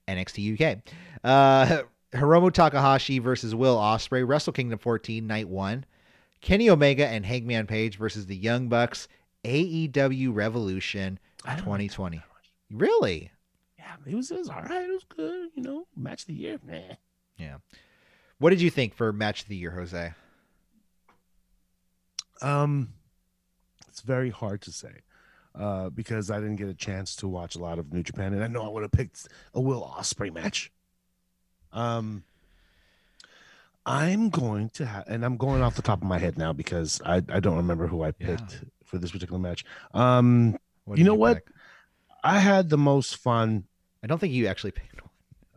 [0.08, 0.78] NXT UK.
[1.24, 5.86] Uh, Hiromu Takahashi versus Will Ospreay, Wrestle Kingdom 14, Night One.
[6.41, 9.08] Kenny Omega and Hangman Page versus the Young Bucks,
[9.43, 12.22] AEW Revolution I like 2020.
[12.72, 13.32] Really?
[13.78, 14.84] Yeah, it was, it was all right.
[14.84, 15.50] It was good.
[15.56, 16.60] You know, match of the year.
[17.38, 17.58] Yeah.
[18.39, 20.13] What did you think for match of the year, Jose?
[22.41, 22.93] Um,
[23.88, 25.02] it's very hard to say,
[25.56, 28.43] uh, because I didn't get a chance to watch a lot of New Japan, and
[28.43, 30.71] I know I would have picked a Will Ospreay match.
[31.73, 32.23] Um,
[33.86, 37.02] I'm going to have, and I'm going off the top of my head now because
[37.06, 38.36] I I don't remember who I Yeah.
[38.38, 39.65] picked for this particular match.
[39.93, 40.58] Um,
[40.93, 41.45] You know what?
[41.45, 41.54] pick?
[42.23, 43.65] I had the most fun.
[44.04, 45.12] I don't think you actually picked one.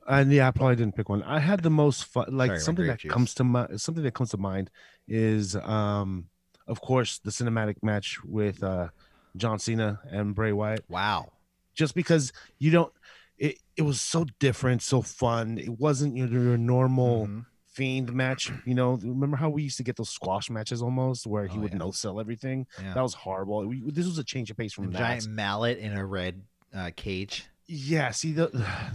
[0.07, 1.23] And yeah, I probably didn't pick one.
[1.23, 2.27] I had the most fun.
[2.31, 3.12] Like Sorry, something that juice.
[3.12, 3.81] comes to mind.
[3.81, 4.71] Something that comes to mind
[5.07, 6.30] is, um,
[6.70, 8.88] of course, the cinematic match with uh,
[9.37, 10.85] John Cena and Bray Wyatt.
[10.88, 11.33] Wow.
[11.74, 12.92] Just because you don't,
[13.38, 15.59] it it was so different, so fun.
[15.59, 17.46] It wasn't your, your normal Mhm.
[17.66, 18.50] fiend match.
[18.66, 21.62] You know, remember how we used to get those squash matches almost, where he Oh,
[21.62, 21.78] would yeah.
[21.78, 22.66] no sell everything.
[22.83, 22.94] Yeah.
[22.94, 23.66] That was horrible.
[23.66, 24.98] We, this was a change of pace A from that.
[24.98, 26.42] giant mallet in a red
[26.74, 27.46] uh, cage.
[27.66, 28.46] Yeah, see the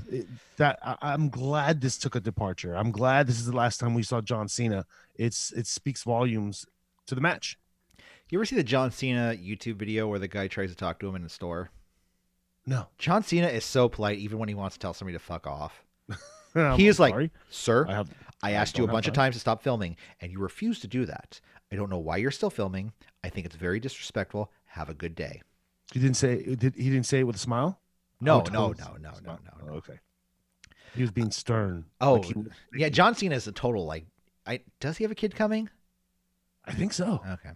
[0.12, 2.76] it, that I, I'm glad this took a departure.
[2.76, 4.86] I'm glad this is the last time we saw John Cena.
[5.16, 6.66] It's it speaks volumes
[7.08, 7.58] to the match.
[8.30, 11.08] You ever see the John Cena YouTube video where the guy tries to talk to
[11.08, 11.70] him in the store?
[12.66, 15.48] No, John Cena is so polite even when he wants to tell somebody to fuck
[15.48, 15.84] off.
[16.78, 17.32] He is like.
[17.50, 18.10] Sir, I have
[18.42, 20.88] I I asked you a bunch of times to stop filming, and you refused to
[20.88, 21.42] do that.
[21.70, 22.94] I don't know why you're still filming.
[23.26, 24.50] I think it's very disrespectful.
[24.68, 25.42] Have a good day.
[25.92, 27.82] he didn't say did he didn't say it with a smile.
[28.22, 29.74] No, Oh, no, no, no, no, no, Oh, no.
[29.74, 30.00] okay.
[30.96, 31.84] He was being stern.
[32.00, 32.34] Oh, Like he
[32.74, 34.06] Yeah, John Cena is a total like.
[34.48, 35.70] I does he have a kid coming?
[36.64, 37.22] I think so.
[37.32, 37.50] Okay.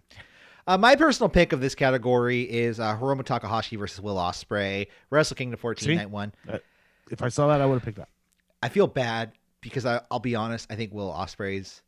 [0.66, 5.36] Uh, my personal pick of this category is uh, Hiromu Takahashi versus Will Ospreay, Wrestle
[5.36, 5.94] Kingdom 14 See?
[5.96, 6.32] Night One.
[7.10, 8.08] If I saw that, I would have picked that.
[8.62, 10.70] I feel bad because I, I'll be honest.
[10.70, 11.82] I think Will Ospreay's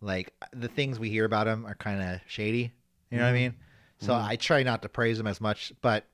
[0.00, 2.72] like the things we hear about him are kind of shady.
[3.10, 3.34] You know what I Mhm.
[3.34, 3.54] mean?
[4.00, 4.24] So Mhm.
[4.24, 6.04] I try not to praise him as much, but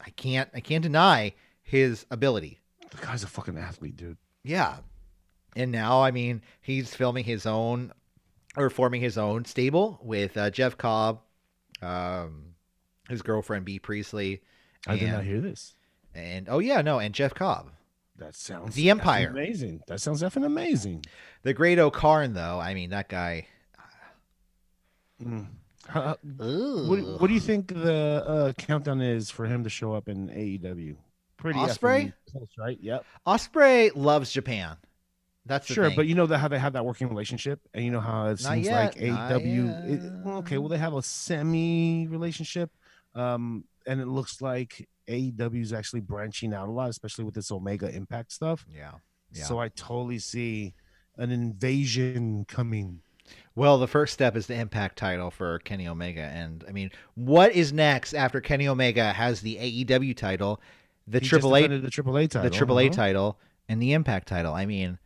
[0.00, 0.50] I can't.
[0.54, 2.58] I can't deny his ability.
[2.90, 4.16] The guy's a fucking athlete, dude.
[4.42, 4.78] Yeah.
[5.54, 7.92] And now, I mean, he's filming his own
[8.56, 11.20] or forming his own stable with uh, Jeff Cobb,
[11.80, 12.54] um,
[13.08, 14.42] his girlfriend Bea Priestley,
[14.86, 15.74] I did not hear this.
[16.14, 17.70] and oh yeah, no, and Jeff Cobb.
[18.18, 19.28] That sounds The Empire.
[19.30, 19.82] amazing.
[19.88, 21.04] That sounds effing amazing.
[21.42, 23.46] The Great O'Karn, though, I mean, that guy.
[25.22, 25.46] Mm.
[25.88, 30.08] How- What, what do you think the uh, countdown is for him to show up
[30.08, 30.96] in AEW?
[31.36, 32.06] Pretty Ospreay?
[32.06, 32.78] effing close, right?
[32.80, 33.04] Yep.
[33.26, 34.76] Ospreay loves Japan.
[35.44, 35.96] That's sure, thing.
[35.96, 38.42] but you know that how they have that working relationship, and you know how it
[38.42, 39.90] Not seems yet, like not AEW.
[39.90, 42.70] It, well, okay, well they have a semi relationship,
[43.14, 47.50] um, and it looks like AEW is actually branching out a lot, especially with this
[47.50, 48.64] Omega Impact stuff.
[48.72, 48.92] yeah.
[49.34, 49.44] Yeah.
[49.44, 50.74] So I totally see
[51.16, 53.00] an invasion coming.
[53.54, 57.52] Well, the first step is the Impact title for Kenny Omega, and I mean, what
[57.52, 60.60] is next after Kenny Omega has the AEW title,
[61.06, 62.94] the He Triple A, the Triple A title, the Triple A uh-huh.
[62.94, 64.52] title, and the Impact title?
[64.52, 64.98] I mean,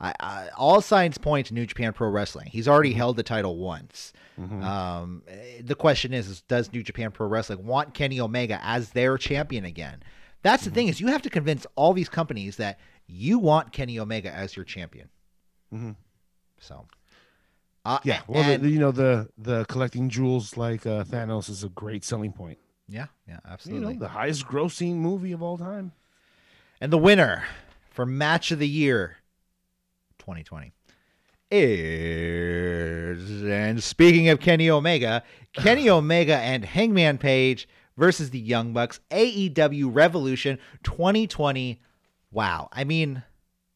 [0.00, 2.48] I, I, all signs point to New Japan Pro Wrestling.
[2.50, 2.98] He's already Mm-hmm.
[2.98, 4.12] held the title once.
[4.38, 4.62] Mhm.
[4.64, 8.90] Um, eh, the question is, is, does New Japan Pro Wrestling want Kenny Omega as
[8.90, 10.02] their champion again?
[10.42, 10.70] That's Mm-hmm.
[10.70, 14.30] the thing is you have to convince all these companies that you want Kenny Omega
[14.32, 15.08] as your champion.
[15.72, 15.94] Mhm.
[16.58, 16.86] So,
[17.84, 21.62] uh, Yeah, well, and- the, you know the the collecting jewels like uh, Thanos is
[21.64, 22.58] a great selling point.
[22.88, 23.94] yeah, yeah, You absolutely.
[23.94, 25.92] know, the highest grossing movie of all time.
[26.80, 27.44] And the winner
[27.90, 29.18] for match of the year
[30.24, 30.72] 2020
[31.50, 39.00] is and speaking of Kenny Omega, Kenny Omega and Hangman Page versus the Young Bucks
[39.10, 41.80] AEW Revolution 2020.
[42.32, 42.68] Wow.
[42.72, 43.14] I mean,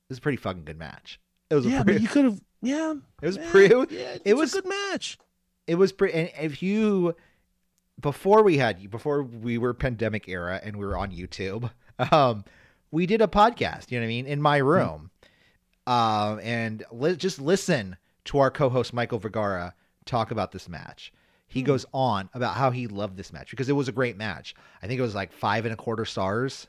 [0.09, 1.21] this is a pretty fucking good match.
[1.51, 2.41] It was Yeah, a but pretty, you could have.
[2.61, 5.19] Yeah, it was yeah, pretty Yeah, it it was- was a good match.
[5.67, 7.15] it was pretty and if you
[8.01, 11.71] before we had before we were pandemic era and we were on youtube
[12.13, 12.45] um
[12.93, 15.11] we did a podcast you know what i mean in my room
[15.89, 19.75] um and li- just listen to our co-host michael vergara
[20.05, 21.13] talk about this match
[21.47, 24.55] he goes on about how he loved this match because it was a great match
[24.83, 26.67] i think it was like five and a quarter stars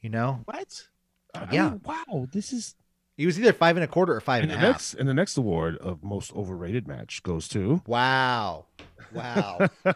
[0.00, 0.86] you know What?
[1.34, 1.70] I Yeah.
[1.70, 2.74] mean, wow, this is.
[3.16, 4.94] he was either five and a quarter or five And and the a half next
[4.94, 7.82] and the next award of most overrated match goes to.
[7.86, 8.66] wow
[9.12, 9.68] wow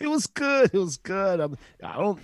[0.00, 0.70] It was good.
[0.74, 1.40] It was good.
[1.40, 2.18] I'm, I don't.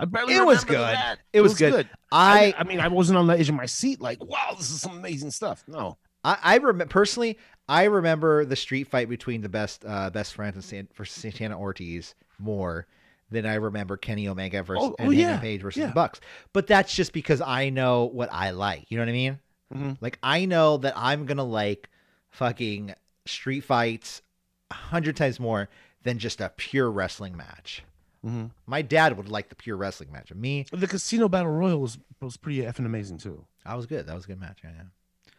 [0.00, 0.34] I barely.
[0.34, 0.78] It was good.
[0.78, 1.18] that.
[1.32, 1.88] It was good.
[2.10, 4.70] I, i I mean, I wasn't on the edge of my seat, like, wow, this
[4.70, 5.62] is some amazing stuff.
[5.68, 7.38] No, I, I remember personally.
[7.68, 11.58] I remember the street fight between the best uh, best friends and San, for Santana
[11.58, 12.86] Ortiz more
[13.30, 15.86] than I remember Kenny Omega versus Oh, and oh, Hangman yeah, Page versus yeah.
[15.88, 16.20] the Bucks.
[16.52, 18.86] But that's just because I know what I like.
[18.90, 19.38] You know what I mean?
[19.72, 19.98] Mhm.
[20.00, 21.88] Like I know that I'm gonna like
[22.30, 22.94] fucking
[23.26, 24.22] street fights
[24.70, 25.68] a hundred times more
[26.02, 27.84] than just a pure wrestling match.
[28.24, 28.50] Mhm.
[28.66, 30.32] My dad would like the pure wrestling match.
[30.34, 33.46] Me, the Casino Battle Royal was was pretty effing amazing too.
[33.64, 34.06] I was good.
[34.06, 34.58] That was a good match.
[34.62, 35.32] Yeah, yeah.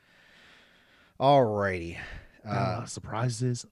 [1.19, 1.97] Alrighty.
[2.45, 3.65] Uh, Uh, surprises,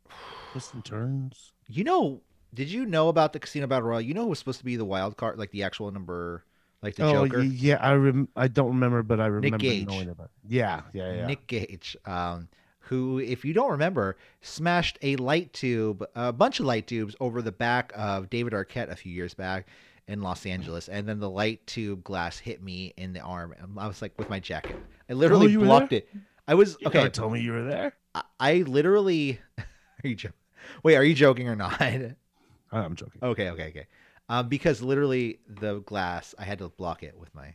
[0.51, 1.53] twists and turns.
[1.67, 2.21] You know,
[2.53, 4.01] did you know about the Casino Battle Royale?
[4.01, 6.43] You know who was supposed to be the wild card, like the actual number,
[6.83, 7.39] like the oh Joker?
[7.39, 9.87] y- yeah, I rem- I don't remember, but I remember Nick Gage.
[9.87, 10.25] knowing about.
[10.45, 10.51] It.
[10.53, 11.25] Yeah, yeah, yeah.
[11.27, 12.47] Nick Gage, um,
[12.89, 17.41] who, if you don't remember, smashed a light tube, a bunch of light tubes over
[17.41, 19.67] the back of David Arquette a few years back
[20.07, 23.79] in Los Angeles, and then the light tube glass hit me in the arm, and
[23.79, 26.09] I was like with my jacket, I literally Oh, blocked it.
[26.47, 26.97] I was You okay.
[26.99, 27.93] never told me you were there.
[28.15, 29.39] I, I literally.
[30.03, 30.37] Are you joking?
[30.83, 31.79] Wait, are you joking or not?
[32.71, 33.19] I'm joking.
[33.21, 33.87] Okay, okay, okay.
[34.29, 37.53] Um, because literally the glass, I had to block it with my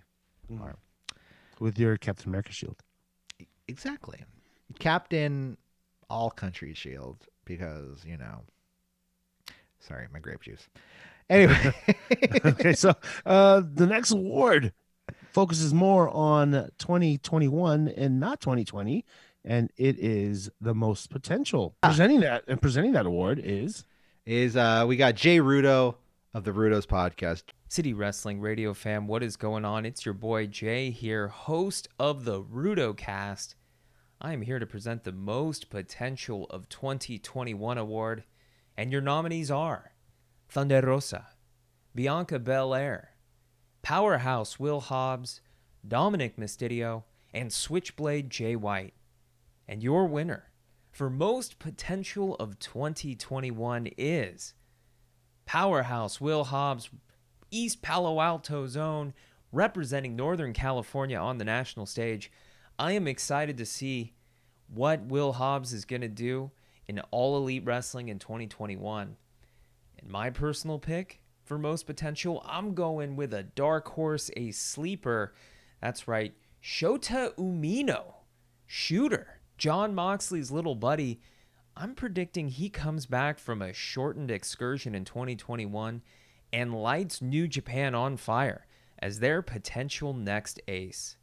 [0.51, 0.61] Mm.
[0.61, 0.77] arm.
[1.59, 2.83] With your Captain America shield.
[3.67, 4.23] Exactly.
[4.79, 5.57] Captain
[6.09, 8.43] All Country Shield because you know.
[9.81, 10.67] Sorry, my grape juice.
[11.29, 11.75] Anyway,
[12.45, 12.95] okay, so
[13.27, 14.73] uh, the next award
[15.33, 19.05] focuses more on 2021 and not 2020,
[19.45, 21.77] and it is the most potential.
[21.83, 23.85] Presenting that and presenting that award is
[24.27, 25.97] is uh we got Jay Rudo
[26.33, 27.45] of the Rudos podcast.
[27.69, 29.85] City Wrestling Radio fam, what is going on?
[29.85, 33.55] It's your boy Jay here, host of the Rudocast.
[34.21, 38.25] I am here to present the Most Potential of 2021 award,
[38.77, 39.93] and your nominees are
[40.49, 41.27] Thunder Rosa,
[41.95, 43.11] Bianca Belair,
[43.83, 45.41] Powerhouse Will Hobbs,
[45.87, 48.95] Dominik Mysterio, and Switchblade Jay White.
[49.69, 50.51] And your winner
[50.91, 54.55] for Most Potential of 2021 is
[55.45, 56.89] Powerhouse Will Hobbs,
[57.51, 59.13] East Palo Alto zone,
[59.53, 62.31] representing Northern California on the national stage.
[62.79, 64.15] I am excited to see
[64.67, 66.51] what Will Hobbs is going to do
[66.89, 69.17] in All Elite Wrestling in 2021.
[69.99, 75.35] And my personal pick for most potential, I'm going with a dark horse, a sleeper.
[75.81, 78.15] That's right, Shota Umino,
[78.67, 81.21] shooter, Jon Moxley's little buddy.
[81.77, 86.03] I'm predicting he comes back from a shortened excursion in 2021
[86.53, 88.67] and lights New Japan on fire
[88.99, 91.17] as their potential next ace.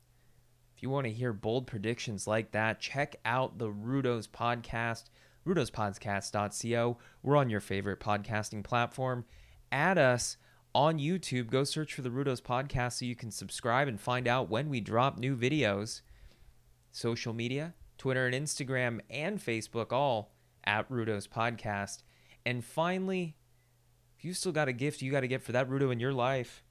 [0.82, 5.04] You want to hear bold predictions like that, check out the Rudos podcast,
[5.48, 6.98] rudospodcast.co.
[7.22, 9.26] We're on your favorite podcasting platform.
[9.72, 10.38] Add us
[10.74, 11.52] on YouTube.
[11.52, 14.82] Go search for the Rudos podcast so you can subscribe and find out when we
[14.82, 16.02] drop new videos.
[16.89, 22.02] social media, Twitter and Instagram and Facebook, all at Rudo's Podcast.
[22.44, 23.38] And finally,
[24.17, 26.12] if you still got a gift you got to get for that Rudo in your
[26.12, 26.63] life,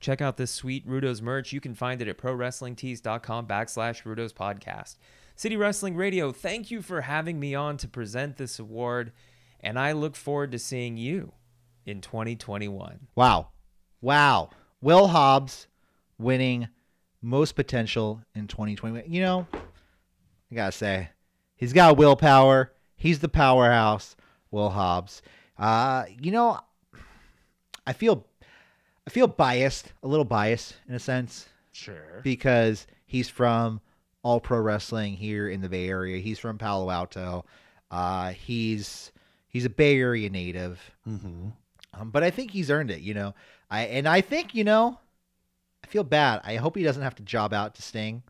[0.00, 1.52] check out this sweet Rudo's merch.
[1.52, 4.96] You can find it at prowrestlingtees.com backslash Rudo's Podcast.
[5.34, 9.12] City Wrestling Radio, thank you for having me on to present this award,
[9.60, 11.32] and I look forward to seeing you
[11.84, 13.08] in 2021.
[13.14, 13.48] Wow.
[14.00, 14.50] Wow.
[14.80, 15.66] Will Hobbs
[16.18, 16.68] winning
[17.20, 19.04] most potential in 2021.
[19.12, 21.10] You know, I got to say,
[21.56, 22.72] he's got willpower.
[22.96, 24.16] He's the powerhouse,
[24.50, 25.20] Will Hobbs.
[25.58, 26.60] Uh, you know,
[27.86, 28.26] I feel
[29.06, 32.20] I feel biased, a little biased in a sense Sure.
[32.24, 33.80] because he's from
[34.22, 36.18] All Pro Wrestling here in the Bay Area.
[36.18, 37.44] He's from Palo Alto.
[37.90, 39.12] Uh, he's
[39.48, 40.80] he's a Bay Area native.
[41.08, 41.48] Mm-hmm.
[41.94, 43.34] Um, but I think he's earned it, you know.
[43.70, 44.98] I and I think, you know,
[45.84, 46.40] I feel bad.
[46.44, 48.22] I hope he doesn't have to job out to Sting,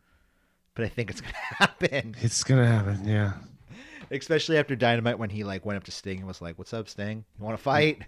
[0.75, 2.15] but I think it's gonna happen.
[2.21, 3.09] It's gonna happen.
[3.09, 3.33] Yeah.
[4.11, 6.89] Especially after Dynamite when he like went up to Sting and was like, "What's up,
[6.89, 7.25] Sting?
[7.39, 8.03] You want to fight?"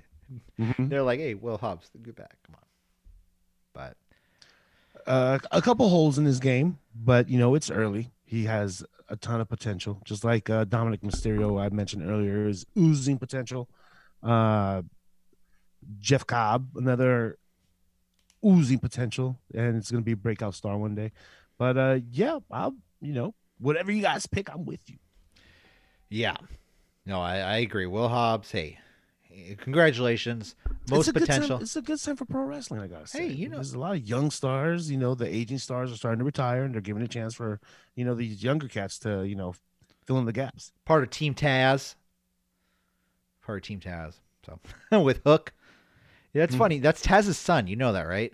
[0.59, 0.89] Mhm.
[0.89, 2.63] They're like, "Hey, Will Hobbs, get back, come on."
[3.73, 3.97] But
[5.07, 8.11] Uh, a couple holes in his game, but you know it's early.
[8.25, 12.67] He has a ton of potential, just like uh, Dominik Mysterio I mentioned earlier is
[12.77, 13.71] oozing potential.
[14.23, 14.83] Uh,
[15.99, 17.39] Jeff Cobb, another
[18.45, 21.13] oozing potential, and it's gonna be a breakout star one day.
[21.57, 24.99] But uh, yeah, I'll you know whatever you guys pick, I'm with you.
[26.11, 26.37] yeah,
[27.07, 27.87] no, I, I agree.
[27.87, 28.79] Will Hobbs, hey,
[29.59, 30.55] congratulations,
[30.91, 31.61] most it's good time- potential.
[31.61, 32.81] it's a good time for pro wrestling.
[32.81, 33.29] I gotta say.
[33.29, 34.91] Hey, you know- there's a lot of young stars.
[34.91, 37.61] You know, the aging stars are starting to retire, and they're giving a chance for
[37.95, 39.55] you know these younger cats to you know
[40.07, 40.73] fill in the gaps.
[40.85, 41.95] Part of Team Taz.
[43.43, 44.15] Part of Team Taz.
[44.47, 44.61] So
[45.03, 45.53] with Hook,
[46.33, 46.59] yeah, that's Hmm.
[46.59, 46.79] funny.
[46.79, 47.67] That's Taz's son.
[47.67, 48.33] You know that, right?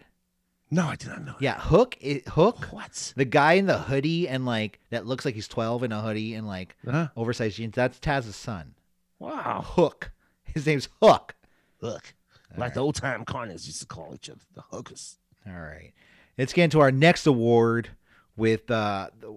[0.70, 1.34] No, I did not know.
[1.40, 1.96] Yeah, Hook.
[2.00, 2.66] It, Hook.
[2.70, 3.12] What?
[3.16, 6.34] The guy in the hoodie and like that looks like he's twelve in a hoodie
[6.34, 7.08] and like Huh?
[7.16, 7.74] oversized jeans.
[7.74, 8.74] That's Taz's son.
[9.20, 9.62] Wow.
[9.64, 10.10] Hook.
[10.54, 11.34] His name's Hook.
[11.80, 12.14] Hook.
[12.52, 12.74] All like right.
[12.74, 15.18] the old time carnies used to call each other the hookers.
[15.46, 15.92] All right.
[16.38, 17.90] Let's get into our next award
[18.36, 19.30] with uh the,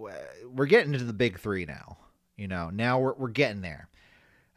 [0.48, 1.98] we're getting into the big 3 now.
[2.38, 3.90] You know, now we're we're getting there.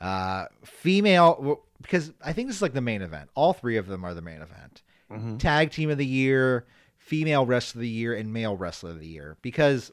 [0.01, 3.31] Uh female because I think this is like the main event.
[3.35, 4.83] All three of them are the main event.
[5.11, 5.39] Mm-hmm.
[5.39, 6.67] Tag team of the year,
[6.99, 9.91] female wrestler of the year and male wrestler of the year because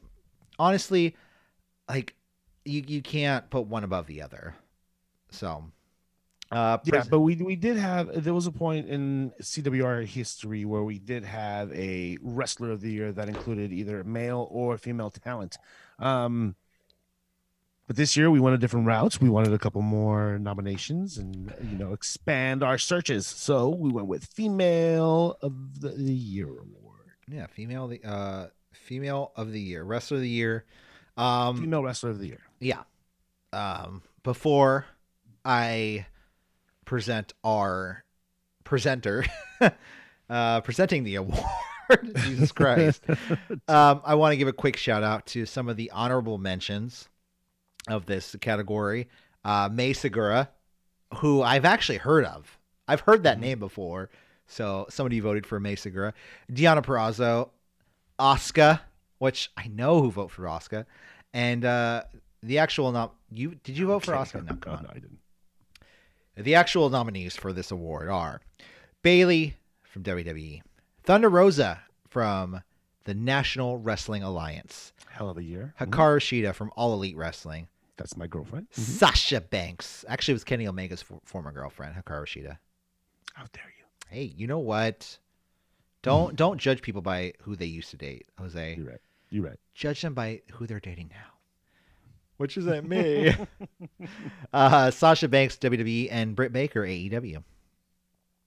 [0.58, 1.16] honestly
[1.88, 2.14] like
[2.64, 4.54] you you can't put one above the other.
[5.30, 5.64] So
[6.50, 10.82] uh Yeah, but we we did have there was a point in CWR history where
[10.82, 15.56] we did have a wrestler of the year that included either male or female talent.
[15.98, 16.54] Um
[17.86, 19.18] but this year we went a different route.
[19.20, 23.26] We wanted a couple more nominations and you know expand our searches.
[23.26, 27.12] So we went with female of the, the year award.
[27.30, 30.64] yeah, female of the uh female of the year, wrestler of the year.
[31.16, 32.40] Um Female wrestler of the year.
[32.60, 32.82] yeah.
[33.52, 34.86] Um before
[35.44, 36.06] I
[36.88, 38.02] present our
[38.64, 39.22] presenter
[40.30, 41.44] uh presenting the award
[42.24, 43.04] Jesus Christ.
[43.68, 47.08] um I want to give a quick shout out to some of the honorable mentions
[47.88, 49.08] of this category.
[49.44, 50.48] Uh May Segura,
[51.16, 52.58] who I've actually heard of.
[52.88, 53.40] I've heard that Mhm.
[53.42, 54.08] name before.
[54.46, 56.14] So somebody voted for May Segura.
[56.50, 57.50] Deonna Purrazzo,
[58.18, 58.80] Oscar,
[59.18, 60.86] which I know who vote for Oscar,
[61.34, 62.04] and uh,
[62.42, 64.40] the actual nom you did you vote for Oscar?
[64.40, 64.82] No, come on.
[64.84, 65.18] No, I didn't.
[66.38, 68.40] The actual nominees for this award are
[69.02, 70.62] Bayley from WWE,
[71.02, 72.62] Thunder Rosa from
[73.04, 75.74] the National Wrestling Alliance, Hell of a year.
[75.80, 75.88] Mhm.
[75.88, 78.70] Hikaru Shida from All Elite Wrestling, That's my girlfriend.
[78.70, 78.78] Mhm.
[78.78, 80.04] Sasha Banks.
[80.08, 82.58] Actually, it was Kenny Omega's for- former girlfriend, Hikaru Shida.
[83.34, 83.84] How dare you?
[84.08, 85.18] Hey, you know what?
[86.02, 88.76] Don't don't judge people by who they used to date, Jose.
[88.76, 89.00] You're right.
[89.30, 89.58] You're right.
[89.74, 91.37] judge them by who they're dating now.
[92.38, 93.34] Which isn't me.
[94.52, 97.42] uh, Sasha Banks, WWE, and Britt Baker, AEW.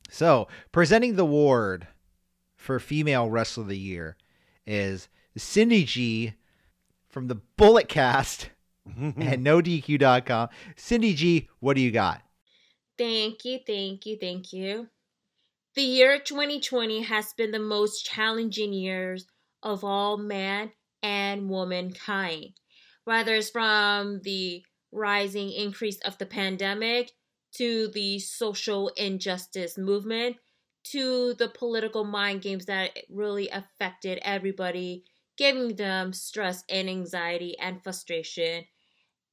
[0.09, 1.87] So, presenting the award
[2.55, 4.17] for Female Wrestler of the Year
[4.65, 6.33] is Cindy G
[7.09, 8.49] from the Bullet Cast
[8.97, 10.49] and NoDQ.com.
[10.75, 12.21] Cindy G, what do you got?
[12.97, 14.87] Thank you, thank you, thank you.
[15.75, 19.25] The year 2020 has been the most challenging years
[19.63, 20.71] of all man
[21.01, 22.51] and womankind.
[23.05, 27.11] Whether it's from the rising increase of the pandemic
[27.55, 30.37] to the social injustice movement
[30.83, 35.03] to the political mind games that really affected everybody,
[35.37, 38.65] giving them stress and anxiety and frustration.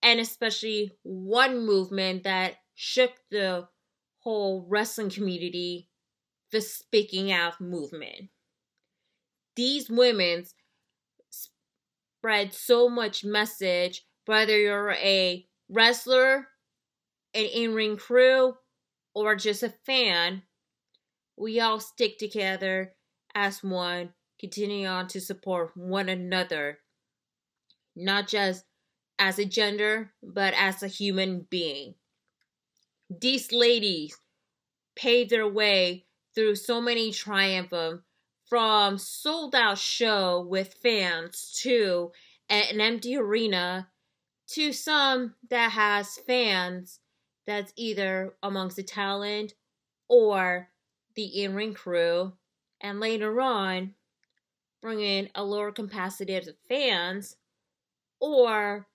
[0.02, 3.68] And especially one movement that shook the
[4.18, 5.88] whole wrestling community
[6.50, 8.30] the speaking out movement.
[9.54, 10.44] These women
[12.28, 16.48] spread so much message, whether you're a wrestler,
[17.32, 18.52] an in ring crew,
[19.14, 20.42] or just a fan.
[21.38, 22.92] We all stick together
[23.34, 26.80] as one, continuing on to support one another,
[27.96, 28.64] not just
[29.18, 31.94] as a gender, but as a human being.
[33.08, 34.18] These ladies
[34.94, 36.04] paved their way
[36.34, 38.02] through so many triumphs
[38.48, 42.10] from sold out show with fans to
[42.48, 43.88] an empty arena
[44.48, 47.00] to some that has fans
[47.46, 49.54] that's either amongst the talent
[50.08, 50.68] or
[51.14, 52.32] the in-ring crew
[52.80, 53.94] and later on
[54.80, 57.36] bring in a lower capacity of fans
[58.20, 58.86] or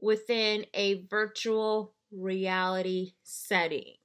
[0.00, 3.96] within a virtual reality settings.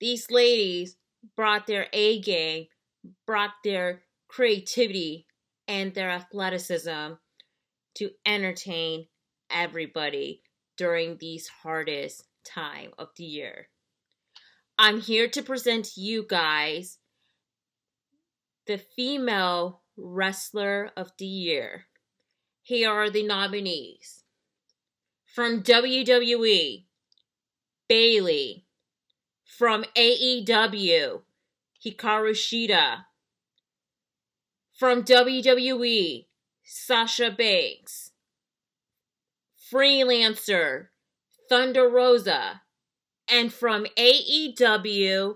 [0.00, 0.96] These ladies
[1.34, 2.66] brought their A game,
[3.26, 5.26] brought their creativity
[5.66, 7.14] and their athleticism
[7.94, 9.06] to entertain
[9.50, 10.42] everybody
[10.76, 13.68] during these hardest time of the year.
[14.78, 16.98] I'm here to present you guys
[18.66, 21.86] the female wrestler of the year.
[22.62, 24.22] Here are the nominees.
[25.24, 26.84] From WWE,
[27.88, 28.66] Bayley.
[29.44, 31.22] From AEW,
[31.84, 33.04] Hikaru Shida.
[34.78, 36.26] From WWE,
[36.64, 38.12] Sasha Banks.
[39.72, 40.88] Freelancer,
[41.48, 42.62] Thunder Rosa.
[43.30, 45.34] And from AEW,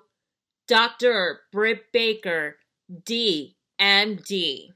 [0.67, 1.41] Dr.
[1.53, 2.57] Britt Baker,
[2.91, 4.69] DMD.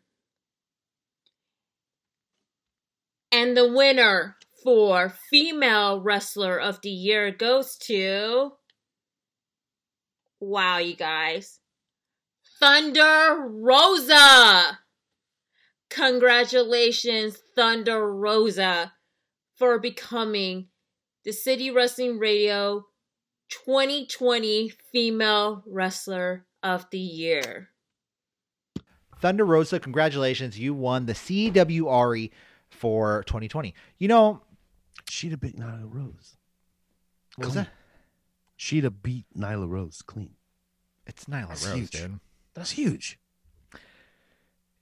[3.32, 8.52] And the winner for Female Wrestler of the Year goes to.
[10.40, 11.60] Wow, you guys.
[12.58, 14.78] Thunder Rosa!
[15.90, 18.92] Congratulations, Thunder Rosa,
[19.54, 20.68] for becoming
[21.24, 22.86] the City Wrestling Radio
[23.50, 27.68] 2020 Female Wrestler of the Year.
[29.20, 30.58] Thunder Rosa, congratulations.
[30.58, 32.30] You won the CWRE
[32.68, 33.74] for 2020.
[33.98, 34.42] You know,
[35.08, 36.36] She'd beat Nyla Rose.
[37.36, 37.68] what was that?
[38.56, 40.34] She'd beat Nyla Rose clean.
[41.06, 41.90] It's Nyla That's Rose, huge.
[41.90, 42.20] dude.
[42.54, 43.18] That's huge.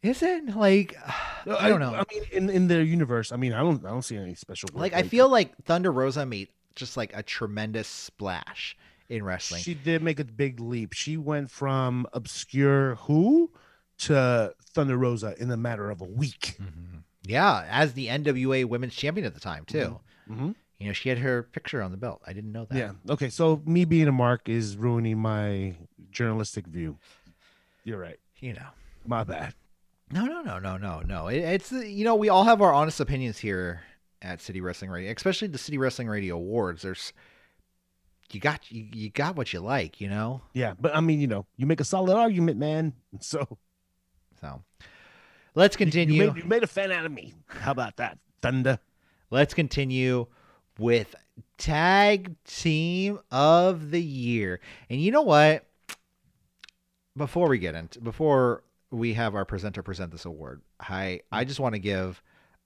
[0.02, 0.54] Is it?
[0.54, 0.96] Like,
[1.46, 1.94] I don't know.
[1.94, 4.68] I mean, in, in their universe, I mean, I don't, I don't see any special.
[4.74, 8.76] like, I feel like Thunder Rosa made just like a tremendous splash
[9.08, 9.62] in wrestling.
[9.62, 10.92] she did make a big leap.
[10.92, 13.50] She went from obscure who
[13.98, 16.56] to Thunder Rosa in a matter of a week.
[16.60, 17.02] Mhm.
[17.22, 20.00] Yeah, as the NWA Women's Champion at the time too.
[20.28, 20.52] Mm-hmm.
[20.78, 22.20] You know, she had her picture on the belt.
[22.26, 22.76] I didn't know that.
[22.76, 22.92] Yeah.
[23.08, 23.28] Okay.
[23.30, 25.74] So me being a mark is ruining my
[26.10, 26.98] journalistic view.
[27.84, 28.18] You're right.
[28.40, 28.66] You know.
[29.06, 29.54] My bad.
[30.10, 31.28] No, no, no, no, no, no.
[31.28, 33.82] It, it's you know we all have our honest opinions here
[34.22, 36.82] at City Wrestling Radio, especially the City Wrestling Radio Awards.
[36.82, 37.12] There's
[38.30, 40.40] you got you, you got what you like, you know.
[40.54, 42.92] Yeah, but I mean, you know, you make a solid argument, man.
[43.20, 43.58] So
[44.40, 44.62] So
[45.54, 46.22] let's you- continue.
[46.24, 47.34] You made, you made a fan out of me.
[47.46, 48.78] How about that, Thunder?
[49.30, 50.26] Let's continue
[50.78, 51.14] with
[51.58, 54.60] tag team of the year.
[54.90, 55.66] And you know what?
[57.16, 61.60] Before we get into before we have our presenter present this award, I I just
[61.60, 62.20] want to give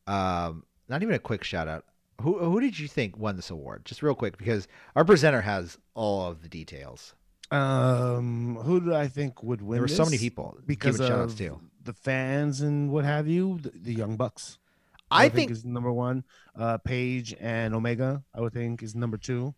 [0.07, 1.85] um not even a quick shout out.
[2.23, 3.85] Who who did you think won this award?
[3.85, 7.15] Just real quick because our presenter has all of the details.
[7.51, 9.77] Um, who do I think would win?
[9.77, 10.59] there were so many people.
[10.67, 11.61] because Give shout outs of to.
[11.83, 13.59] the fans and what have you.
[13.63, 14.59] The, the Young Bucks,
[15.11, 16.25] I think, think is number one.
[16.57, 19.55] Uh, Page and Omega, I would think, is number two.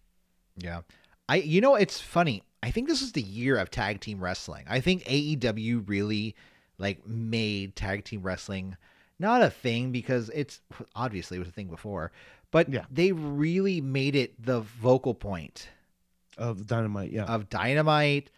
[0.57, 0.83] Yeah.
[1.29, 2.43] I you know it's funny.
[2.63, 4.67] I think this is the year of tag team wrestling.
[4.69, 6.35] I think AEW really
[6.79, 8.77] like made tag team wrestling
[9.19, 10.61] not a thing because it's
[10.97, 12.11] obviously it was a thing before,
[12.51, 12.87] but Yeah.
[12.91, 15.69] they really made it the vocal point
[16.39, 17.25] Of Dynamite, yeah.
[17.27, 18.31] of Dynamite,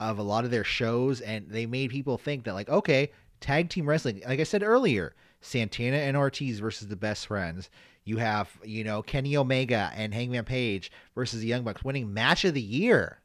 [0.00, 3.10] of a lot of their shows, and they made people think that like, okay,
[3.40, 4.22] tag team wrestling.
[4.26, 7.70] Like I said earlier, Santana and Ortiz versus the best friends.
[8.04, 12.44] You have, you know, Kenny Omega and Hangman Page versus the Young Bucks winning match
[12.44, 13.18] of the year.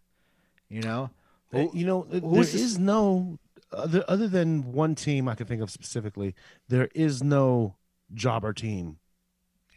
[0.70, 1.10] You know,
[1.54, 3.40] Uh, you know, there who's is no
[3.72, 6.36] other other than one team I can think of specifically.
[6.68, 7.76] There is no
[8.14, 8.98] jobber team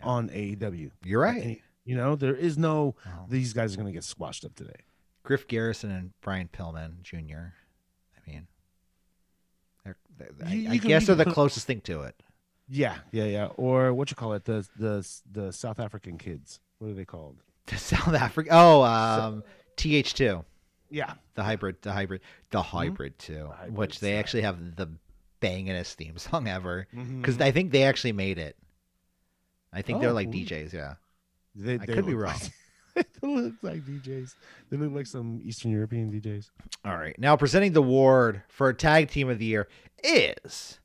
[0.00, 0.06] Yeah.
[0.06, 0.90] on AEW.
[1.04, 1.42] you're right.
[1.42, 2.96] Any- You know, there is no.
[3.06, 3.26] Wow.
[3.30, 4.80] These guys are going to get squashed up today.
[5.22, 7.54] Griff Garrison and Brian Pillman Jr.
[8.16, 8.46] I mean,
[9.84, 12.22] they're, they're, I- You- I, you can- guess they're the put- closest thing to it.
[12.68, 13.46] Yeah, yeah, yeah.
[13.56, 14.44] Or what you call it?
[14.44, 16.60] The the the South African kids.
[16.78, 17.36] What are they called?
[17.66, 18.50] The South Africa.
[18.52, 19.42] Oh, um,
[19.76, 20.44] TH2.
[20.90, 23.52] Yeah, The hybrid, the hybrid, the hybrid too, Mm-hmm.
[23.52, 24.18] hybrid which they style.
[24.20, 24.88] actually have the
[25.42, 27.20] bangingest theme song ever Mm-hmm.
[27.20, 28.56] because I think they actually made it.
[29.72, 30.30] I think they're Oh, like.
[30.30, 30.72] DJs.
[30.72, 30.94] Yeah.
[31.54, 32.38] They, I could be wrong.
[32.94, 34.34] They look like DJs.
[34.70, 36.50] They look like some Eastern European DJs.
[36.84, 37.16] All right.
[37.18, 39.68] Now presenting the award for tag team of the year
[40.02, 40.80] is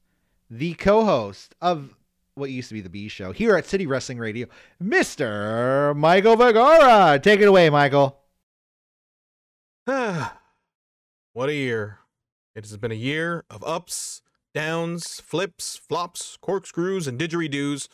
[0.50, 1.96] the co-host of
[2.36, 4.48] what used to be the B show here at City Wrestling Radio,
[4.82, 5.96] Mr.
[5.96, 7.20] Michael Vergara.
[7.20, 8.20] Take it away, Michael.
[9.86, 12.00] what a year.
[12.56, 14.22] It has been a year of ups,
[14.54, 17.88] downs, flips, flops, corkscrews, and didgeridoos.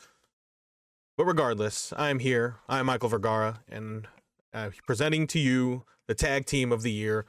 [1.18, 2.58] But regardless, I'm here.
[2.68, 4.08] I'm Michael Vergara, and
[4.54, 7.26] uh, presenting to you the tag team of the year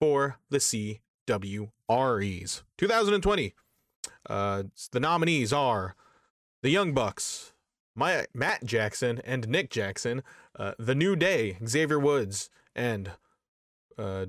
[0.00, 3.54] for the CWREs 2020.
[4.28, 5.94] Uh, the nominees are
[6.62, 7.52] the Young Bucks,
[7.94, 10.22] my, Matt Jackson and Nick Jackson,
[10.58, 13.12] uh, The New Day, Xavier Woods, and
[13.98, 14.26] uh,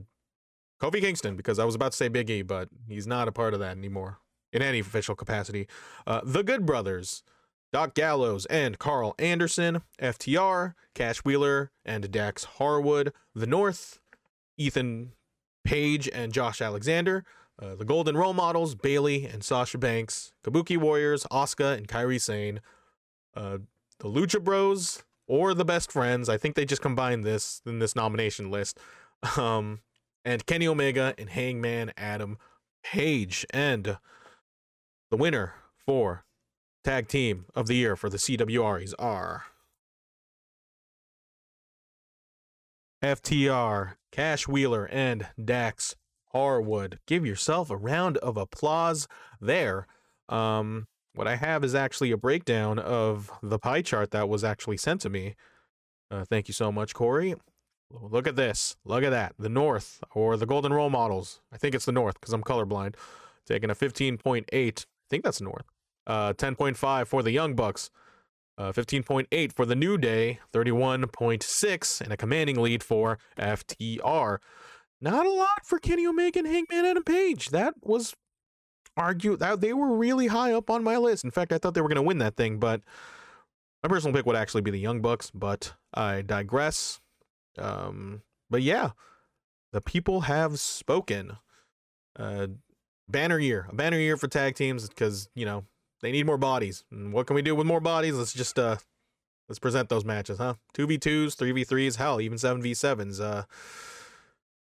[0.82, 3.54] Kofi Kingston, because I was about to say Big E, but he's not a part
[3.54, 4.20] of that anymore
[4.52, 5.68] in any official capacity.
[6.06, 7.24] Uh, the Good Brothers,
[7.74, 14.00] Doc Gallows and Karl Anderson, FTR, Cash Wheeler and Dax Harwood, The North,
[14.58, 15.12] Ethan
[15.66, 17.26] Page and Josh Alexander,
[17.62, 22.60] uh, the Golden Role Models, Bayley and Sasha Banks, Kabuki Warriors, Asuka and Kairi Sane,
[23.36, 23.60] uh,
[24.00, 26.30] the Lucha Bros, or the Best Friends.
[26.30, 28.80] I think they just combined this in this nomination list.
[29.38, 29.80] Um,
[30.24, 32.38] and Kenny Omega and Hangman Adam
[32.84, 33.46] Page.
[33.52, 33.98] And
[35.10, 36.26] the winner for
[36.84, 39.46] tag team of the year for the CWRs are
[43.04, 45.96] FTR, Cash Wheeler, and Dax
[46.36, 47.00] Harwood.
[47.08, 49.08] Give yourself a round of applause
[49.40, 49.88] there.
[50.28, 54.76] Um, what I have is actually a breakdown of the pie chart that was actually
[54.76, 55.36] sent to me.
[56.12, 57.36] Uh, thank you so much, Corey.
[57.90, 58.76] Look at this.
[58.84, 59.36] Look at that.
[59.40, 61.40] The North or the Golden Role Models.
[61.54, 62.96] I think it's the North because I'm colorblind.
[63.46, 64.46] Taking a 15.8.
[64.52, 65.66] I think that's North.
[66.06, 67.92] Uh, 10.5 for the Young Bucks.
[68.58, 70.40] Uh, 15.8 for the New Day.
[70.54, 74.40] 31.6 and a commanding lead for FTR.
[75.02, 77.50] Not a lot for Kenny Omega and Hangman Adam Page.
[77.50, 78.16] That was
[78.98, 81.24] argue that they were really high up on my list.
[81.24, 82.82] In fact, I thought they were going to win that thing, but
[83.84, 85.32] my personal pick would actually be the Young Bucks.
[85.32, 87.02] But I digress.
[87.58, 88.92] Um, but yeah,
[89.74, 91.38] the people have spoken.
[92.18, 92.48] Uh,
[93.08, 95.66] banner year, a banner year for tag teams because you know
[96.02, 96.84] they need more bodies.
[96.92, 98.16] And what can we do with more bodies?
[98.16, 98.78] Let's just uh,
[99.50, 100.56] let's present those matches, huh?
[100.74, 103.20] Two v twos, three v threes, hell, even seven v sevens.
[103.20, 103.44] Uh,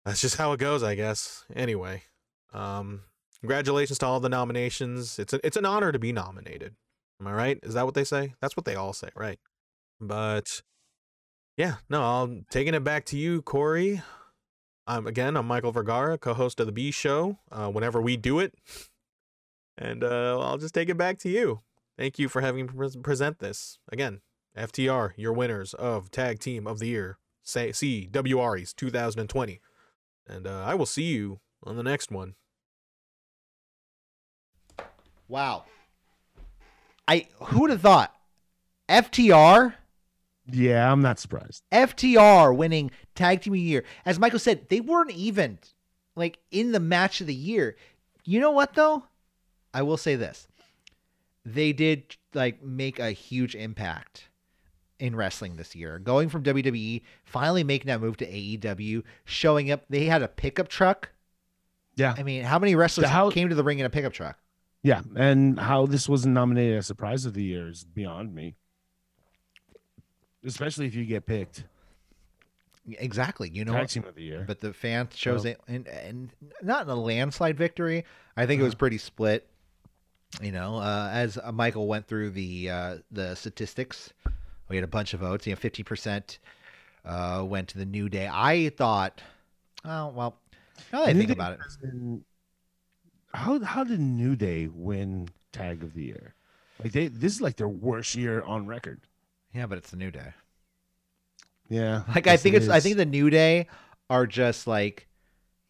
[0.06, 1.46] that's just how it goes, I guess.
[1.56, 2.04] Anyway,
[2.54, 3.02] um,
[3.40, 5.20] congratulations to all the nominations.
[5.20, 6.76] It's a, it's an honor to be nominated.
[7.20, 7.60] Am I right?
[7.64, 8.34] Is that what they say?
[8.42, 9.40] That's what they all say, right?
[10.02, 10.62] But
[11.58, 14.02] yeah, no, I'm taking it back to you, Corey.
[14.86, 17.40] I'm again, I'm Michael Vergara, co-host of the B Show.
[17.52, 18.54] Uh, whenever we do it,
[19.78, 21.62] and uh, I'll just take it back to you.
[21.98, 24.22] Thank you for having me pre- present this again.
[24.58, 29.62] FTR, your winners of Tag Team of the Year, say CWREs 2020,
[30.28, 32.36] and uh, I will see you on the next one.
[35.28, 35.66] Wow.
[37.08, 38.16] I who would have thought
[38.90, 39.74] FTR
[40.46, 41.64] Yeah, I'm not surprised.
[41.72, 43.84] FTR winning tag team of the year.
[44.06, 45.60] As Michael said, they weren't even
[46.16, 47.76] like in the match of the year.
[48.26, 49.04] You know what though?
[49.74, 50.48] I will say this.
[51.46, 54.30] They did like make a huge impact
[55.04, 56.00] in wrestling this year.
[56.00, 59.84] Going from WWE, finally making that move to AEW, showing up.
[59.90, 61.10] They had a pickup truck.
[61.96, 62.16] Yeah.
[62.18, 64.40] I mean, how many wrestlers how- came to the ring in a pickup truck?
[64.82, 68.56] Yeah, and how this wasn't nominated as a surprise of the year is beyond me.
[70.46, 71.64] Especially if you get picked
[72.86, 73.50] Exactly.
[73.50, 74.44] You know tag team of the year.
[74.46, 76.30] but the fans chose it and, and
[76.62, 78.04] not in a landslide victory
[78.36, 78.80] i think it was Uh-huh.
[78.80, 79.48] pretty split
[80.42, 84.12] you know uh, as uh, michael went through the uh, the statistics
[84.74, 86.40] we had a bunch of votes you know 50%
[87.06, 89.22] uh, went to the new day i thought
[89.86, 90.36] oh well
[90.92, 92.24] now that i New think Day about it been-
[93.36, 96.36] how how did New Day win tag of the year?
[96.84, 99.02] Like they this is like their worst year on record.
[99.54, 100.34] yeah but it's the new day
[101.70, 102.04] Yeah.
[102.14, 103.68] like i think it it's i think the new day
[104.10, 105.08] are just like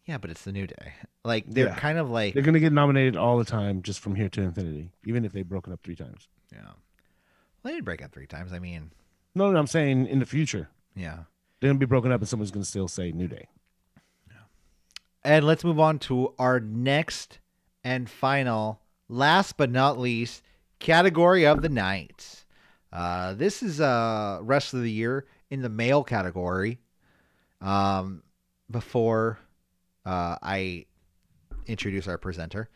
[0.06, 0.92] yeah but it's the new day
[1.24, 1.74] like they're Yeah.
[1.76, 4.90] kind of like they're gonna get nominated all the time just from here to infinity,
[5.06, 6.28] even if they've broken up three times.
[6.52, 6.72] yeah
[7.64, 8.90] well, they didn't break up three times i mean
[9.34, 10.68] No, no, I'm saying in the future.
[10.94, 11.24] yeah
[11.60, 13.48] They're gonna be broken up and someone's gonna still say New Day.
[14.28, 14.36] Yeah.
[15.24, 17.38] And let's move on to our next
[17.82, 20.42] and final, last but not least,
[20.78, 22.44] category of the night.
[22.92, 26.78] Uh, this is uh, rest of the year in the male category.
[27.60, 28.22] Um,
[28.70, 29.38] before
[30.06, 30.86] uh, I
[31.66, 32.68] introduce our presenter,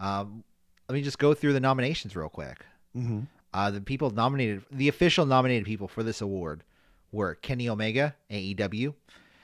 [0.00, 0.42] um,
[0.88, 2.64] let me just go through the nominations real quick.
[2.96, 3.20] Mm-hmm.
[3.54, 6.64] Uh, the people nominated, the official nominated people for this award
[7.10, 8.94] were Kenny Omega, AEW,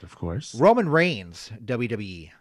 [0.01, 0.55] Of course.
[0.55, 2.31] Roman Reigns, WWE,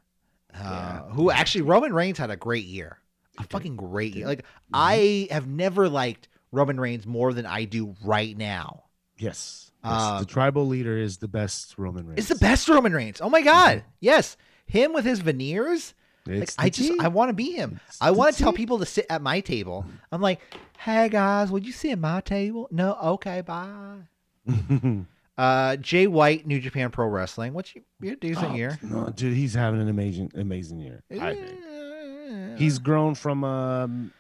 [0.55, 1.03] uh, Yeah.
[1.11, 2.99] who actually Roman Reigns had a great year,
[3.39, 4.27] a fucking great year.
[4.27, 8.85] Like I have never liked Roman Reigns more than I do right now.
[9.19, 9.71] Yes.
[9.85, 12.19] Yes, Um, the tribal leader is the best Roman Reigns.
[12.19, 13.21] It's the best Roman Reigns.
[13.21, 15.95] Oh my god, yes, him with his veneers.
[16.29, 16.99] Like I just tea.
[17.01, 17.81] I want to be him.
[17.89, 19.85] It's I want to tell people to sit at my table.
[20.13, 20.41] I'm like,
[20.79, 22.69] hey guys, would you sit at my table?
[22.71, 23.99] No, okay, bye.
[25.37, 27.53] Uh, Jay White, New Japan Pro Wrestling.
[27.55, 28.77] What's your, your decent Oh, year?
[28.83, 31.05] No, dude, he's having an amazing, amazing year.
[31.13, 32.59] I think.
[32.59, 34.13] He's grown from um,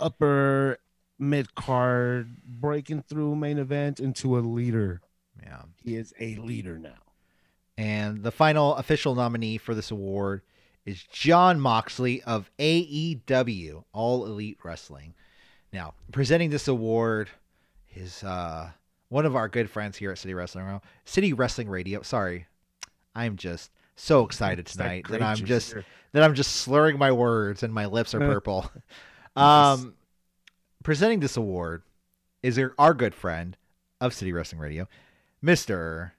[0.00, 0.78] upper
[1.18, 5.02] mid card, breaking through main event into a leader.
[5.42, 5.62] yeah.
[5.82, 6.94] He is a leader now.
[7.76, 10.40] And the final official nominee for this award
[10.86, 15.14] is Jon Moxley of AEW, All Elite Wrestling.
[15.72, 17.30] Now, presenting this award
[17.94, 18.70] is uh,
[19.08, 20.82] one of our good friends here at City Wrestling Radio.
[21.04, 22.02] City Wrestling Radio.
[22.02, 22.46] Sorry,
[23.14, 25.84] I'm just so excited It's that tonight that, I'm just here.
[26.12, 28.70] that I'm just slurring my words and my lips are purple.
[29.36, 29.94] um,
[30.82, 31.82] presenting this award
[32.42, 33.56] is our- our good friend
[34.00, 34.86] of City Wrestling Radio,
[35.40, 36.14] Mister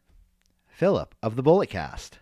[0.67, 2.19] Philip of the Bullet Cast.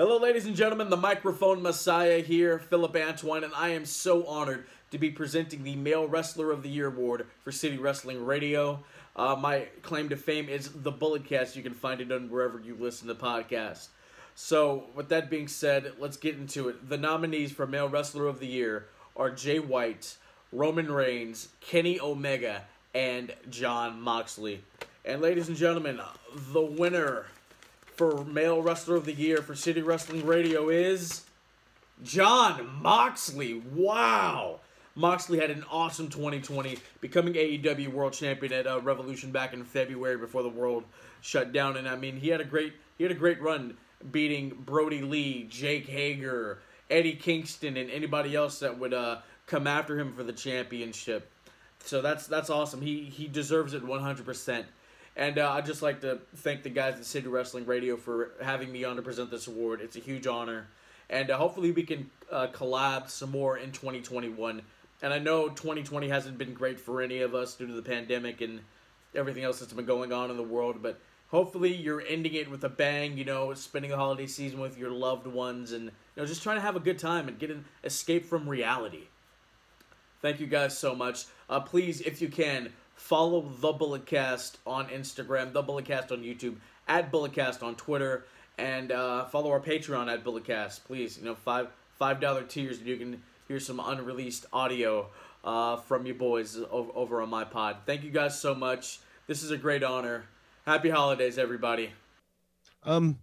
[0.00, 4.64] Hello, ladies and gentlemen, the microphone messiah here, Philip Antoine, and I am so honored
[4.92, 8.82] to be presenting the Male Wrestler of the Year award for City Wrestling Radio.
[9.14, 11.54] Uh, my claim to fame is the Bullet Cast.
[11.54, 13.88] You can find it on wherever you listen to podcasts.
[14.34, 16.88] So, with that being said, let's get into it.
[16.88, 18.86] The nominees for Male Wrestler of the Year
[19.18, 20.16] are Jay White,
[20.50, 22.62] Roman Reigns, Kenny Omega,
[22.94, 24.64] and Jon Moxley.
[25.04, 26.00] And, ladies and gentlemen,
[26.52, 27.26] the winner
[28.00, 31.26] for Male Wrestler of the Year for City Wrestling Radio is
[32.02, 33.62] Jon Moxley.
[33.74, 34.60] Wow.
[34.94, 40.16] Moxley had an awesome 2020, becoming AEW World Champion at uh, Revolution back in February
[40.16, 40.84] before the world
[41.20, 41.76] shut down.
[41.76, 43.76] And I mean, he had a great he had a great run,
[44.10, 50.00] beating Brodie Lee, Jake Hager, Eddie Kingston, and anybody else that would uh, come after
[50.00, 51.30] him for the championship.
[51.80, 52.80] So that's that's awesome.
[52.80, 54.64] He he deserves it 100%.
[55.16, 58.70] And uh, I'd just like to thank the guys at City Wrestling Radio for having
[58.70, 59.80] me on to present this award.
[59.80, 60.68] It's a huge honor.
[61.08, 64.62] And uh, hopefully we can uh, collab some more in 2021.
[65.02, 68.40] And I know 2020 hasn't been great for any of us due to the pandemic
[68.40, 68.60] and
[69.14, 70.82] everything else that's been going on in the world.
[70.82, 74.78] But hopefully you're ending it with a bang, you know, spending the holiday season with
[74.78, 77.50] your loved ones and, you know, just trying to have a good time and get
[77.50, 79.04] an escape from reality.
[80.22, 81.24] Thank you guys so much.
[81.48, 87.10] Uh, please, if you can, follow the Bulletcast on Instagram, the Bulletcast on YouTube, at
[87.10, 88.26] Bulletcast on Twitter,
[88.58, 90.84] and uh, follow our Patreon at Bulletcast.
[90.84, 95.08] Please, you know, five five dollar tiers, and you can hear some unreleased audio
[95.42, 97.78] uh, from you boys over, over on my pod.
[97.86, 99.00] Thank you guys so much.
[99.26, 100.26] This is a great honor.
[100.66, 101.92] Happy holidays, everybody.
[102.84, 103.18] Um,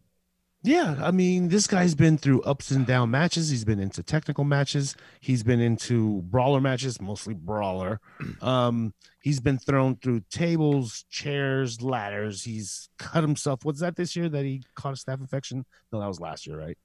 [0.63, 3.49] yeah, I mean, this guy's been through ups and down matches.
[3.49, 4.95] He's been into technical matches.
[5.21, 7.99] He's been into brawler matches, mostly brawler.
[8.41, 12.43] Um, he's been thrown through tables, chairs, ladders.
[12.43, 13.65] He's cut himself.
[13.65, 15.65] Was that this year that he caught a staph infection?
[15.91, 16.77] No, that was last year, right?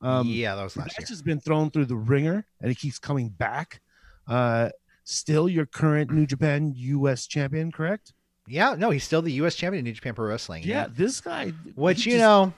[0.00, 1.06] Um, yeah, that was last Match year.
[1.08, 3.80] has been thrown through the ringer, and he keeps coming back.
[4.26, 4.70] Uh,
[5.04, 7.26] still your current New Japan U.S.
[7.26, 8.12] champion, correct?
[8.46, 9.54] Yeah, no, he's still the U.S.
[9.54, 10.62] champion in New Japan Pro Wrestling.
[10.64, 11.50] Yeah, this guy.
[11.74, 12.52] Which you just- know,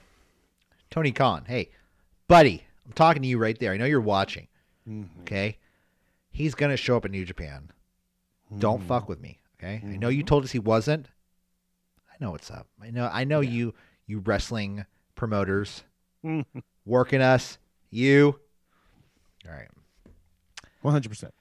[0.89, 1.45] Tony Khan.
[1.47, 1.69] Hey,
[2.27, 3.71] buddy, I'm talking to you right there.
[3.71, 4.47] I know you're watching.
[4.87, 5.07] Mhm.
[5.21, 5.57] Okay,
[6.31, 7.71] he's gonna show up in New Japan.
[8.59, 8.87] Don't Mhm.
[8.87, 9.39] fuck with me.
[9.57, 11.07] Okay, I know you told us he wasn't.
[12.11, 12.67] I know what's up.
[12.81, 13.09] I know.
[13.11, 13.73] I know you.
[14.07, 15.83] You wrestling promoters
[16.85, 17.57] working us.
[17.89, 18.39] You.
[19.47, 19.67] All right.
[20.81, 21.33] One hundred percent.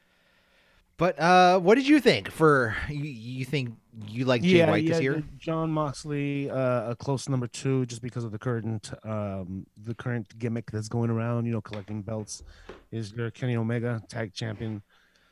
[0.96, 2.30] But uh, what did you think?
[2.30, 3.74] For you, you think
[4.06, 4.92] you like Jay Yeah, White yeah.
[4.92, 5.22] this year?
[5.38, 10.38] Jon Moxley, uh, a close number two, just because of the current, um, the current
[10.38, 11.46] gimmick that's going around.
[11.46, 12.42] You know, collecting belts.
[12.92, 14.82] Is there Kenny Omega tag champion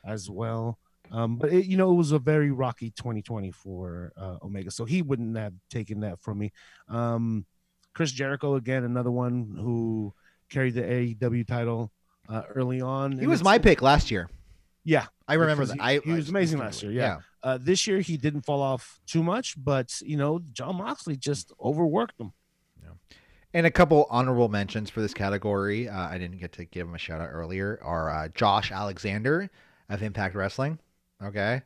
[0.04, 0.78] as well?
[1.12, 4.84] Um, but it, you know, it was a very rocky 2020 for uh, Omega, so
[4.84, 6.52] he wouldn't have taken that from me.
[6.88, 7.44] Um,
[7.94, 10.14] Chris Jericho again, another one who
[10.48, 11.92] carried the AEW title
[12.28, 13.18] uh, early on.
[13.18, 14.28] He was my pick last year.
[14.84, 15.74] Yeah, I remember that.
[15.74, 16.96] he- I, he was just amazing last year, it.
[16.96, 17.18] yeah.
[17.42, 21.52] Uh, this year he didn't fall off too much, but you know, Jon Moxley just
[21.60, 22.32] overworked him.
[23.54, 25.86] And a couple honorable mentions for this category.
[25.86, 27.78] Uh, I didn't get to give him a shout out earlier.
[27.82, 29.50] Are uh, Josh Alexander
[29.90, 30.78] of Impact Wrestling.
[31.22, 31.60] Okay,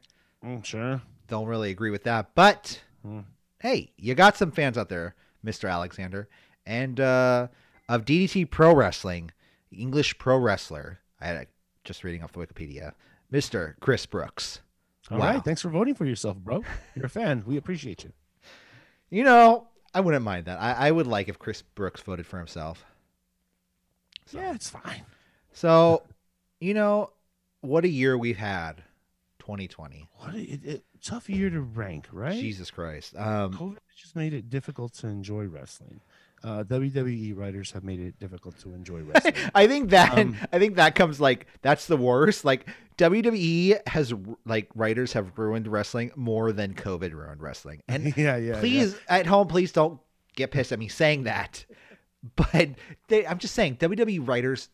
[0.45, 1.01] Mm, sure.
[1.29, 3.21] don't really agree with that, but Hmm.
[3.61, 5.15] hey, you got some fans out there,
[5.45, 6.29] Mister Alexander,
[6.67, 7.47] and uh,
[7.89, 9.31] of DDT Pro Wrestling,
[9.71, 10.99] English pro wrestler.
[11.21, 11.47] I had
[11.85, 12.95] just reading off the Wikipedia.
[13.33, 13.75] Mr.
[13.81, 14.61] Chris Brooks.
[15.11, 15.35] All Wow.
[15.35, 16.65] right, thanks for voting for yourself, bro.
[16.95, 17.45] You're a fan.
[17.47, 18.13] We appreciate you.
[19.11, 20.61] You know, I wouldn't mind that.
[20.61, 22.85] I, I would like if Chris Brooks voted for himself.
[24.27, 25.05] So- Yeah, it's fine.
[25.53, 26.03] So,
[26.61, 27.11] you know,
[27.61, 28.83] what a year we've had
[29.39, 30.09] 2020.
[30.17, 32.35] What a, it, it, tough year to rank, right?
[32.35, 33.17] Jesus Christ.
[33.17, 36.01] Um, COVID just made it difficult to enjoy wrestling.
[36.47, 39.35] Uh, WWE writers have made it difficult to enjoy wrestling.
[39.53, 42.45] I think that Um, I think that comes like that's the worst.
[42.45, 42.69] Like
[42.99, 47.83] WWE has like writers have ruined wrestling more than COVID ruined wrestling.
[47.89, 48.61] And yeah, yeah.
[48.61, 49.99] please at home, please don't
[50.37, 51.65] get pissed at me saying that.
[52.37, 52.71] But
[53.09, 54.69] they, I'm just saying WWE writers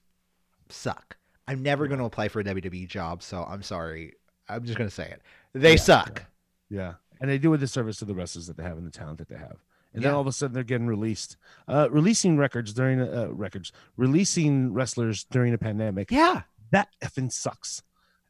[0.68, 1.16] suck.
[1.48, 4.12] I'm never going to apply for a WWE job, so I'm sorry.
[4.48, 5.22] I'm just going to say it.
[5.54, 6.24] They Yeah, suck.
[6.68, 6.80] Yeah.
[6.80, 6.92] yeah.
[7.20, 9.28] And they do a disservice to the wrestlers that they have and the talent that
[9.28, 9.56] they have.
[9.95, 10.14] And then Yeah.
[10.14, 11.36] all of a sudden they're getting released,
[11.68, 16.11] uh, releasing records during uh, records, releasing wrestlers during a pandemic.
[16.11, 16.43] Yeah.
[16.70, 17.82] That effing sucks.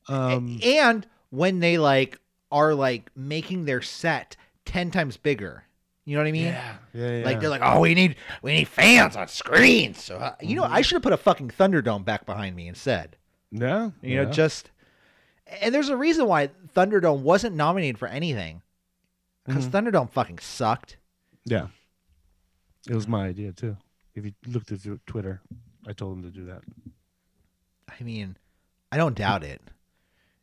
[0.09, 2.19] Um, and when they like
[2.51, 5.65] are like making their set 10 times bigger.
[6.05, 6.45] You know what I mean?
[6.47, 7.25] yeah, yeah, yeah.
[7.25, 10.65] Like they're like, "Oh, we need we need fans on screens." So, uh, you know,
[10.65, 13.17] I should have put a fucking Thunderdome back behind me instead.
[13.53, 14.25] yeah, You yeah.
[14.25, 14.73] know, just
[15.61, 18.63] and there's a reason why Thunderdome wasn't nominated for anything
[19.47, 19.71] because Mhm.
[19.71, 20.97] Thunderdome fucking sucked.
[21.45, 21.68] Yeah.
[22.88, 23.76] It was my idea too.
[24.14, 25.40] If you looked at Twitter,
[25.86, 26.62] I told them to do that.
[27.88, 28.36] I mean,
[28.90, 29.61] I don't doubt it.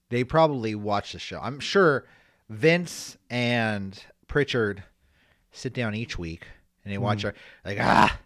[0.09, 1.39] They probably watch the show.
[1.41, 2.05] I'm sure
[2.49, 4.83] Vince and Prichard
[5.51, 6.45] sit down each week
[6.83, 7.03] and they Hmm.
[7.03, 7.33] watch our
[7.65, 8.17] like ah.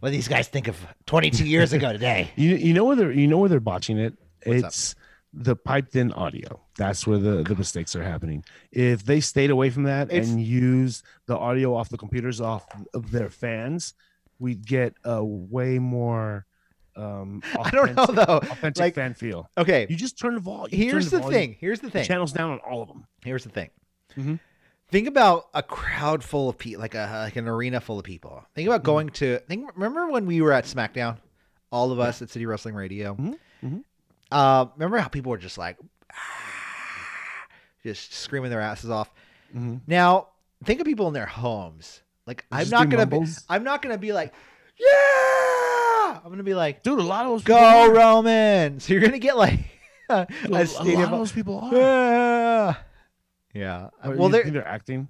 [0.00, 2.30] What do these guys think of 22 years ago today?
[2.36, 4.14] You you know where they're you know where they're botching it.
[4.44, 4.98] What's up?
[5.34, 6.60] The piped in audio.
[6.76, 8.44] That's where the the mistakes are happening.
[8.70, 12.66] If they stayed away from that It's- and used the audio off the computers off
[12.94, 13.94] of their fans,
[14.38, 16.46] we'd get a way more.
[16.94, 18.36] Um, I don't know though.
[18.42, 19.48] Authentic Like, fan feel.
[19.56, 20.78] okay, You just turn the volume.
[20.78, 21.56] here's the thing.
[21.58, 22.04] Here's the thing.
[22.04, 23.06] Channels down on all of them.
[23.24, 23.70] Here's the thing.
[24.16, 24.38] Mhm.
[24.90, 28.44] Think about a crowd full of people, like a like an arena full of people.
[28.54, 29.38] Think about going to.
[29.48, 29.70] Think.
[29.74, 31.16] Remember when we were at SmackDown,
[31.70, 33.14] all of us at City Wrestling Radio.
[33.14, 33.84] Mhm, mhm.
[34.32, 35.76] Uh, remember how people were just like,
[36.12, 37.46] "Ah,"
[37.82, 39.12] just screaming their asses off.
[39.54, 39.80] Mhm.
[39.86, 40.28] Now
[40.64, 42.00] think of people in their homes.
[42.26, 43.24] Like I'm Just not gonna be.
[43.48, 44.32] I'm not gonna be like,
[44.78, 46.18] yeah.
[46.24, 47.92] I'm gonna be like, Dude, a lot of those people go are.
[47.92, 48.80] Roman.
[48.80, 49.58] So you're gonna get like
[50.08, 51.74] a, Dude, a, a lot of those people are.
[51.74, 52.74] Yeah.
[53.54, 53.90] Yeah.
[54.04, 55.08] Or well, they're think they're acting.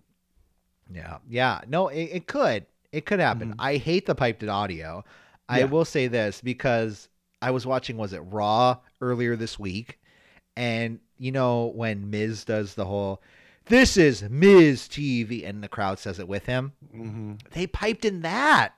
[0.92, 1.60] yeah, yeah.
[1.68, 2.66] No, it, it could.
[2.90, 3.50] It could happen.
[3.52, 3.56] Mhm.
[3.58, 5.04] I hate the piped in audio.
[5.48, 7.08] I will say this because
[7.42, 9.98] I was watching was it Raw earlier this week,
[10.56, 13.20] and you know when Miz does the whole,
[13.66, 16.72] "This is Miz TV," and the crowd says it with him.
[16.94, 17.34] Mm-hmm.
[17.50, 18.74] They piped in that,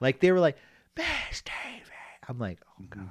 [0.00, 0.56] like they were like,
[0.96, 1.82] "Miz TV."
[2.28, 3.10] I'm like, oh god,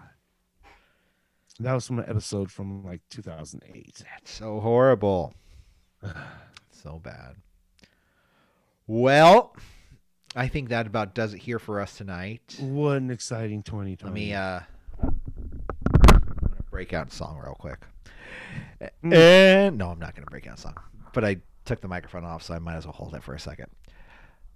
[1.61, 4.03] That was from an episode from like 2008.
[4.03, 5.33] that's so horrible,
[6.71, 7.35] so bad.
[8.87, 9.55] Well,
[10.35, 12.57] I think that about does it here for us tonight.
[12.59, 14.03] What an exciting 2020.
[14.03, 14.59] Let me uh
[16.69, 17.79] break out a song real quick.
[19.01, 20.75] And no, I'm not gonna break out a song.
[21.13, 23.39] But I took the microphone off, so I might as well hold it for a
[23.39, 23.67] second.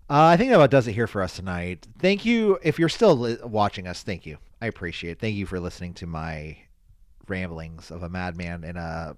[0.09, 1.88] Uh, I think that about does it here for us tonight.
[1.99, 2.57] Thank you.
[2.63, 4.38] If you're still li- watching us, thank you.
[4.61, 5.19] I appreciate it.
[5.19, 6.57] Thank you for listening to my
[7.27, 9.15] ramblings of a madman in a,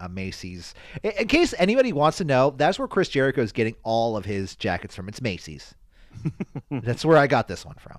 [0.00, 0.74] a Macy's.
[1.04, 4.24] In, in case anybody wants to know, that's where Chris Jericho is getting all of
[4.24, 5.08] his jackets from.
[5.08, 5.74] It's Macy's.
[6.70, 7.98] that's where I got this one from.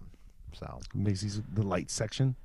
[0.54, 2.36] So Macy's the light section.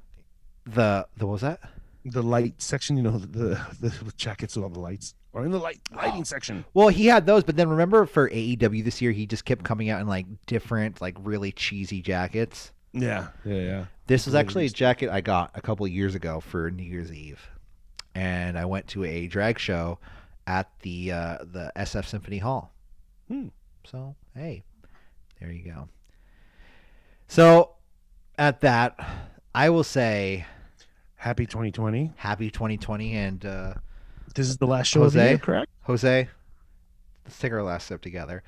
[0.65, 1.61] the the what was that?
[2.05, 5.51] The light section, you know, the the, the jackets with all the lights, or in
[5.51, 5.97] the light Oh.
[5.97, 6.65] lighting section.
[6.75, 9.91] Well, he had those, but then remember for AEW this year, he just kept coming
[9.91, 12.73] out in like different, like really cheesy jackets.
[12.93, 13.85] Yeah, yeah, yeah.
[14.07, 17.13] This was actually a jacket I got a couple of years ago for New Year's
[17.13, 17.41] Eve,
[18.15, 19.99] and I went to a drag show
[20.47, 22.73] at the uh, the SF Symphony Hall.
[23.29, 23.49] Hmm.
[23.85, 24.63] So hey,
[25.41, 25.89] there you go.
[27.27, 27.73] So
[28.39, 28.99] at that,
[29.55, 30.47] I will say
[31.17, 32.13] Happy 2020.
[32.17, 33.75] happy 2020 and uh,
[34.35, 35.29] This is the last show of the Jose?
[35.31, 35.71] year, correct?
[35.83, 36.29] Jose,
[37.25, 38.43] let's take our last step together.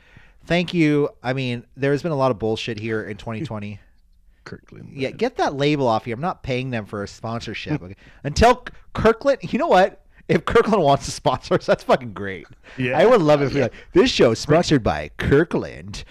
[0.46, 1.08] Thank you.
[1.22, 3.80] I mean, there's been a lot of bullshit here in 2020.
[4.44, 4.88] Kirkland.
[4.94, 6.14] yeah, get that label off here.
[6.14, 7.82] I'm not paying them for a sponsorship.
[7.82, 7.94] Okay?
[8.24, 8.64] Until
[8.94, 10.02] Kirkland, you know what?
[10.28, 12.46] If Kirkland wants to sponsor us, that's fucking great.
[12.78, 12.96] Yeah.
[12.98, 16.04] I would love it if we like this show is sponsored by Kirkland.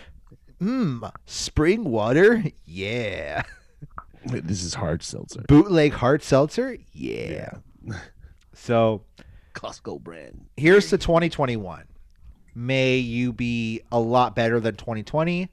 [0.62, 2.43] Mmm, spring water?
[2.66, 3.43] Yeah.
[4.26, 5.41] This is hard seltzer.
[5.47, 6.78] Bootleg hard seltzer?
[6.93, 7.51] Yeah.
[8.53, 9.03] So
[9.55, 10.45] Costco brand.
[10.57, 11.86] here's to 2021.
[12.53, 15.49] May you be a lot better than 2020.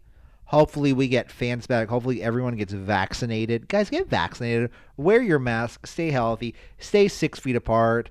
[0.46, 1.88] Hopefully, we get fans back.
[1.88, 3.68] Hopefully, everyone gets vaccinated.
[3.68, 4.70] Guys, get vaccinated.
[4.96, 5.86] Wear your mask.
[5.86, 6.54] Stay healthy.
[6.78, 8.11] Stay six feet apart.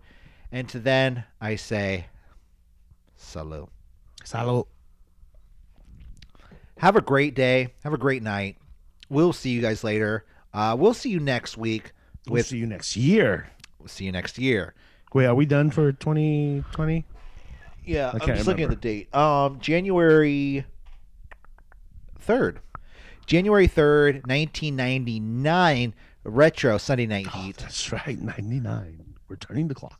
[0.51, 2.05] And to then, I say,
[3.17, 3.69] salut.
[4.23, 4.67] Salud.
[6.77, 7.73] Have a great day.
[7.83, 8.57] Have a great night.
[9.09, 10.25] We'll see you guys later.
[10.53, 11.91] Uh, we'll see you next week.
[12.27, 13.49] We'll see you next year.
[13.79, 14.73] we'll see you next year.
[15.13, 17.05] Wait, are we done for 2020?
[17.85, 19.13] Yeah, I'm can't just looking at the date.
[19.15, 20.65] Um, January
[22.19, 22.59] third,
[23.27, 25.93] January third, nineteen ninety nine.
[26.23, 27.57] Retro Sunday Night Oh, Heat.
[27.57, 28.19] that's right.
[28.19, 29.13] 99.
[29.29, 29.99] We're turning the clock.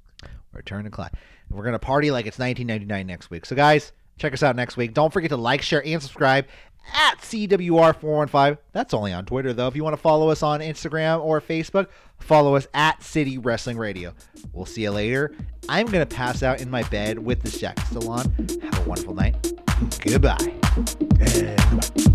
[0.51, 1.13] We're turning the clock.
[1.51, 3.45] We're gonna party like it's 1999 next week.
[3.45, 4.93] So guys, check us out next week.
[4.93, 6.45] Don't forget to like, share, and subscribe
[6.93, 8.57] at CWR415.
[8.71, 9.67] That's only on Twitter though.
[9.67, 11.87] If you want to follow us on Instagram or Facebook,
[12.19, 14.13] follow us at City Wrestling Radio.
[14.53, 15.35] We'll see you later.
[15.67, 18.31] I'm gonna pass out in my bed with the jacket still on.
[18.61, 19.35] Have a wonderful night.
[20.03, 20.37] Goodbye.
[21.17, 22.11] Goodbye.